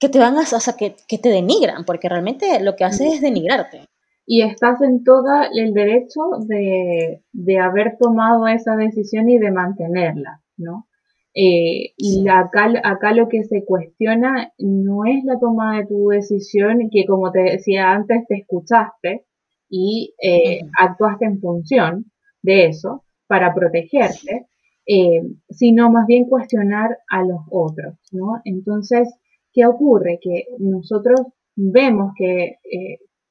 [0.00, 3.08] que te van a, o sea, que, que te denigran, porque realmente lo que hace
[3.08, 3.86] es denigrarte.
[4.26, 10.42] Y estás en todo el derecho de, de haber tomado esa decisión y de mantenerla,
[10.56, 10.88] ¿no?
[11.34, 16.90] Eh, y acá, acá lo que se cuestiona no es la toma de tu decisión,
[16.90, 19.26] que como te decía antes, te escuchaste
[19.68, 22.10] y eh, actuaste en función
[22.42, 24.46] de eso para protegerte,
[24.86, 28.40] eh, sino más bien cuestionar a los otros, ¿no?
[28.44, 29.08] Entonces,
[29.52, 30.18] ¿qué ocurre?
[30.20, 31.20] Que nosotros
[31.54, 32.56] vemos que,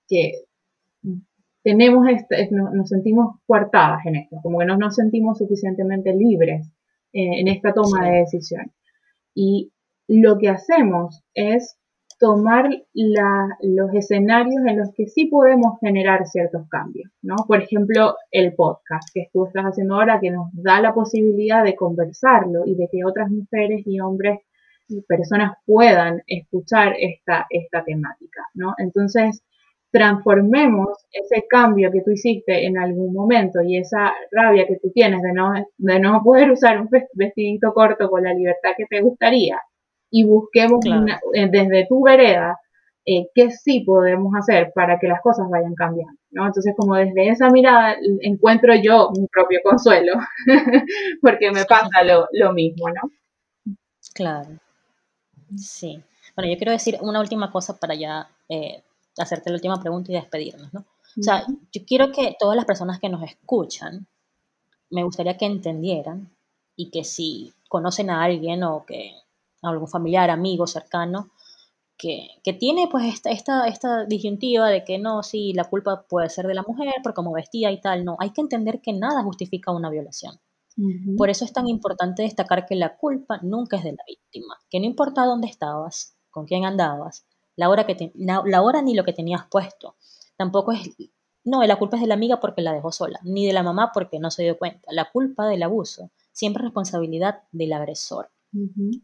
[0.08, 0.46] que
[1.64, 6.72] tenemos este, nos, sentimos coartadas en esto, como que no nos sentimos suficientemente libres
[7.14, 8.72] en esta toma de decisión.
[9.34, 9.72] Y
[10.08, 11.80] lo que hacemos es
[12.20, 17.36] tomar los escenarios en los que sí podemos generar ciertos cambios, ¿no?
[17.48, 21.76] Por ejemplo, el podcast que tú estás haciendo ahora, que nos da la posibilidad de
[21.76, 24.40] conversarlo y de que otras mujeres y hombres
[24.90, 28.74] y personas puedan escuchar esta, esta temática, ¿no?
[28.78, 29.42] Entonces,
[29.92, 35.22] transformemos ese cambio que tú hiciste en algún momento y esa rabia que tú tienes
[35.22, 39.60] de no, de no poder usar un vestidito corto con la libertad que te gustaría
[40.12, 40.80] y busquemos
[41.34, 42.58] eh, desde tu vereda
[43.06, 46.46] eh, qué sí podemos hacer para que las cosas vayan cambiando, ¿no?
[46.46, 50.14] Entonces, como desde esa mirada encuentro yo mi propio consuelo,
[51.22, 53.74] porque me pasa lo, lo mismo, ¿no?
[54.14, 54.50] Claro.
[55.56, 56.04] Sí.
[56.36, 58.84] Bueno, yo quiero decir una última cosa para ya eh,
[59.20, 60.86] hacerte la última pregunta y despedirnos, ¿no?
[61.18, 64.08] O sea, yo quiero que todas las personas que nos escuchan,
[64.90, 66.30] me gustaría que entendieran
[66.76, 69.14] y que si conocen a alguien o que
[69.62, 71.32] a algún familiar, amigo, cercano,
[71.98, 76.30] que, que, tiene pues esta, esta, esta disyuntiva de que no, sí, la culpa puede
[76.30, 79.22] ser de la mujer por cómo vestía y tal, no, hay que entender que nada
[79.24, 80.40] justifica una violación.
[81.18, 84.80] Por eso es tan importante destacar que la culpa nunca es de la víctima, que
[84.80, 87.26] no importa dónde estabas, con quién andabas,
[87.60, 89.98] la hora, que la, hora ni lo que tenías puesto.
[90.38, 90.92] Tampoco es,
[91.44, 93.92] no, la culpa es de la amiga porque la dejó sola, ni de la mamá
[93.94, 94.90] porque no se dio cuenta.
[94.94, 98.32] La culpa del abuso siempre es responsabilidad del agresor.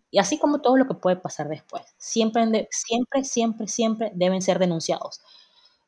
[0.09, 1.83] Y así como todo lo que puede pasar después.
[1.97, 5.19] Siempre, siempre, siempre, siempre deben ser denunciados.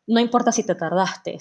[0.06, 1.38] No importa si te tardaste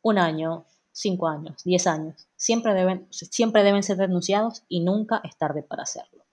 [0.00, 5.36] un año, cinco años, diez años, siempre deben, siempre deben ser denunciados y nunca es
[5.36, 6.24] tarde para hacerlo.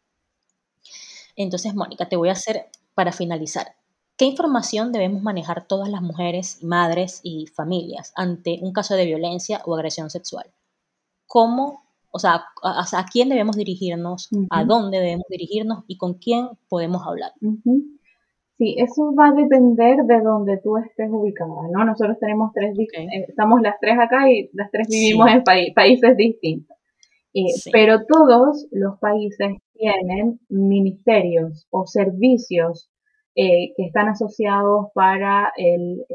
[1.36, 3.76] Entonces, Mónica, te voy a hacer, para finalizar,
[4.20, 9.62] ¿Qué información debemos manejar todas las mujeres, madres y familias ante un caso de violencia
[9.66, 10.46] o agresión sexual?
[11.26, 17.08] ¿Cómo, o sea, a, quién debemos dirigirnos, a dónde debemos dirigirnos y con quién podemos
[17.08, 17.32] hablar?
[18.58, 21.86] Sí, eso va a depender de donde tú estés ubicada, ¿no?
[21.86, 25.44] Nosotros tenemos tres, eh, estamos las tres acá y las tres vivimos en
[25.74, 26.76] países distintos.
[27.34, 32.90] Eh, pero todos los países tienen ministerios o servicios
[33.42, 36.06] eh, que están asociados para el,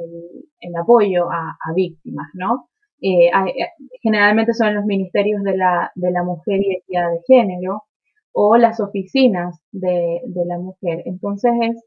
[0.78, 2.68] apoyo a, víctimas, ¿no?
[3.00, 3.68] Eh, eh,
[4.02, 7.84] generalmente son los ministerios de la, de la mujer y equidad de género
[8.32, 11.02] o las oficinas de, la mujer.
[11.06, 11.84] Entonces es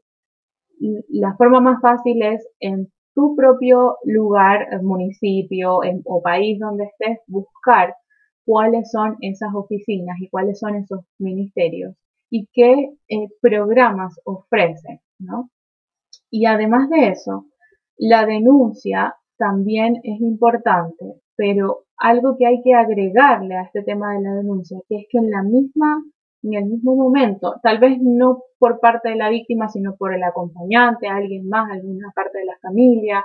[1.08, 7.94] la forma más fácil es en tu propio lugar, municipio o país donde estés, buscar
[8.44, 11.94] cuáles son esas oficinas y cuáles son esos ministerios
[12.28, 12.90] y qué
[13.40, 14.98] programas ofrecen.
[16.30, 17.46] Y además de eso,
[17.96, 24.22] la denuncia también es importante, pero algo que hay que agregarle a este tema de
[24.22, 26.02] la denuncia, que es que en la misma,
[26.42, 30.22] en el mismo momento, tal vez no por parte de la víctima, sino por el
[30.22, 33.24] acompañante, alguien más, alguna parte de la familia,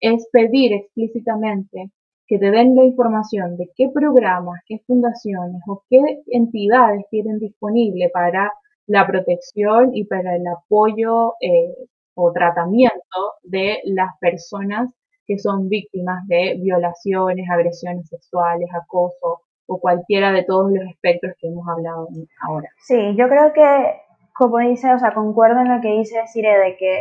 [0.00, 1.90] es pedir explícitamente
[2.26, 8.10] que te den la información de qué programas, qué fundaciones o qué entidades tienen disponible
[8.12, 8.52] para
[8.86, 11.74] la protección y para el apoyo eh,
[12.14, 14.90] o tratamiento de las personas
[15.26, 21.48] que son víctimas de violaciones, agresiones sexuales, acoso o cualquiera de todos los espectros que
[21.48, 22.08] hemos hablado
[22.46, 22.68] ahora.
[22.78, 24.00] Sí, yo creo que,
[24.34, 26.98] como dice, o sea, concuerdo en lo que dice Cire de que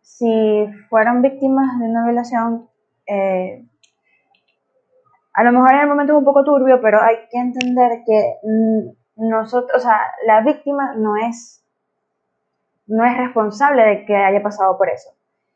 [0.00, 2.68] si fueron víctimas de una violación,
[3.06, 3.64] eh,
[5.34, 8.36] a lo mejor en el momento es un poco turbio, pero hay que entender que
[9.16, 11.64] nosotros, o sea, la víctima no es,
[12.86, 15.10] no es responsable de que haya pasado por eso.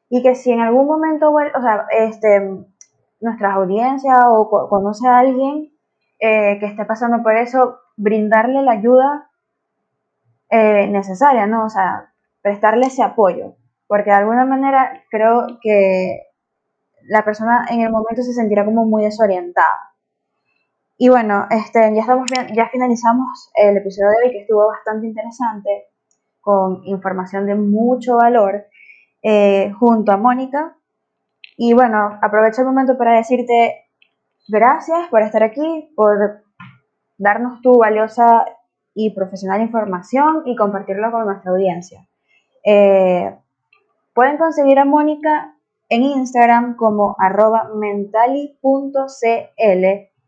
[0.09, 2.65] Y que si en algún momento, o sea, este,
[3.21, 5.73] nuestras audiencias o conoce a alguien
[6.19, 9.31] eh, que esté pasando por eso, brindarle la ayuda
[10.51, 11.67] eh, necesaria, ¿no?
[11.67, 13.55] O sea, prestarle ese apoyo.
[13.87, 16.23] Porque de alguna manera creo que
[17.09, 19.90] la persona en el momento se sentirá como muy desorientada.
[21.03, 25.87] Y bueno, este, ya, estamos, ya finalizamos el episodio de hoy que estuvo bastante interesante,
[26.43, 28.67] con información de mucho valor,
[29.23, 30.77] eh, junto a Mónica.
[31.57, 33.87] Y bueno, aprovecho el momento para decirte
[34.47, 36.43] gracias por estar aquí, por
[37.17, 38.45] darnos tu valiosa
[38.93, 42.07] y profesional información y compartirlo con nuestra audiencia.
[42.63, 43.35] Eh,
[44.13, 45.57] pueden conseguir a Mónica
[45.89, 48.51] en Instagram como arroba mentali.cl,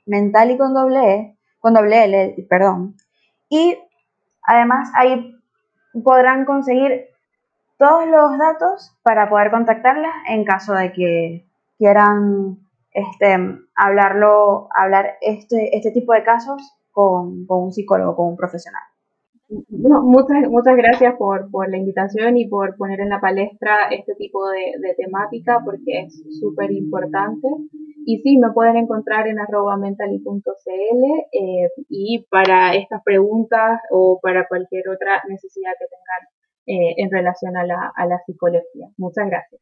[0.07, 2.97] mentali con doble E, con doble L, perdón.
[3.49, 3.79] Y
[4.43, 5.35] además ahí
[6.05, 7.07] podrán conseguir
[7.79, 11.47] todos los datos para poder contactarla en caso de que
[11.79, 12.59] quieran
[12.93, 13.37] este,
[13.75, 18.83] hablarlo, hablar este, este tipo de casos con, con un psicólogo, con un profesional
[19.69, 24.49] muchas, muchas gracias por, por, la invitación y por poner en la palestra este tipo
[24.49, 27.49] de, de temática porque es súper importante.
[28.05, 34.47] Y sí, me pueden encontrar en arroba mentally.cl eh, y para estas preguntas o para
[34.49, 36.33] cualquier otra necesidad que tengan
[36.67, 38.89] eh, en relación a la, psicología.
[38.97, 39.61] Muchas gracias.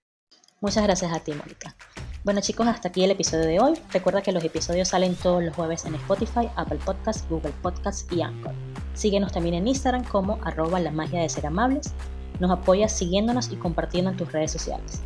[0.60, 1.74] Muchas gracias a ti, Mónica.
[2.22, 3.78] Bueno chicos, hasta aquí el episodio de hoy.
[3.92, 8.20] Recuerda que los episodios salen todos los jueves en Spotify, Apple Podcasts, Google Podcasts y
[8.20, 8.52] Anchor.
[8.92, 11.94] Síguenos también en Instagram como arroba la magia de ser amables.
[12.38, 15.02] Nos apoyas siguiéndonos y compartiendo en tus redes sociales.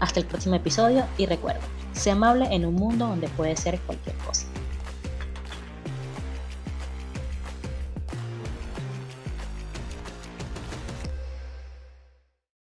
[0.00, 1.60] Hasta el próximo episodio y recuerda,
[1.92, 4.46] sé amable en un mundo donde puede ser cualquier cosa.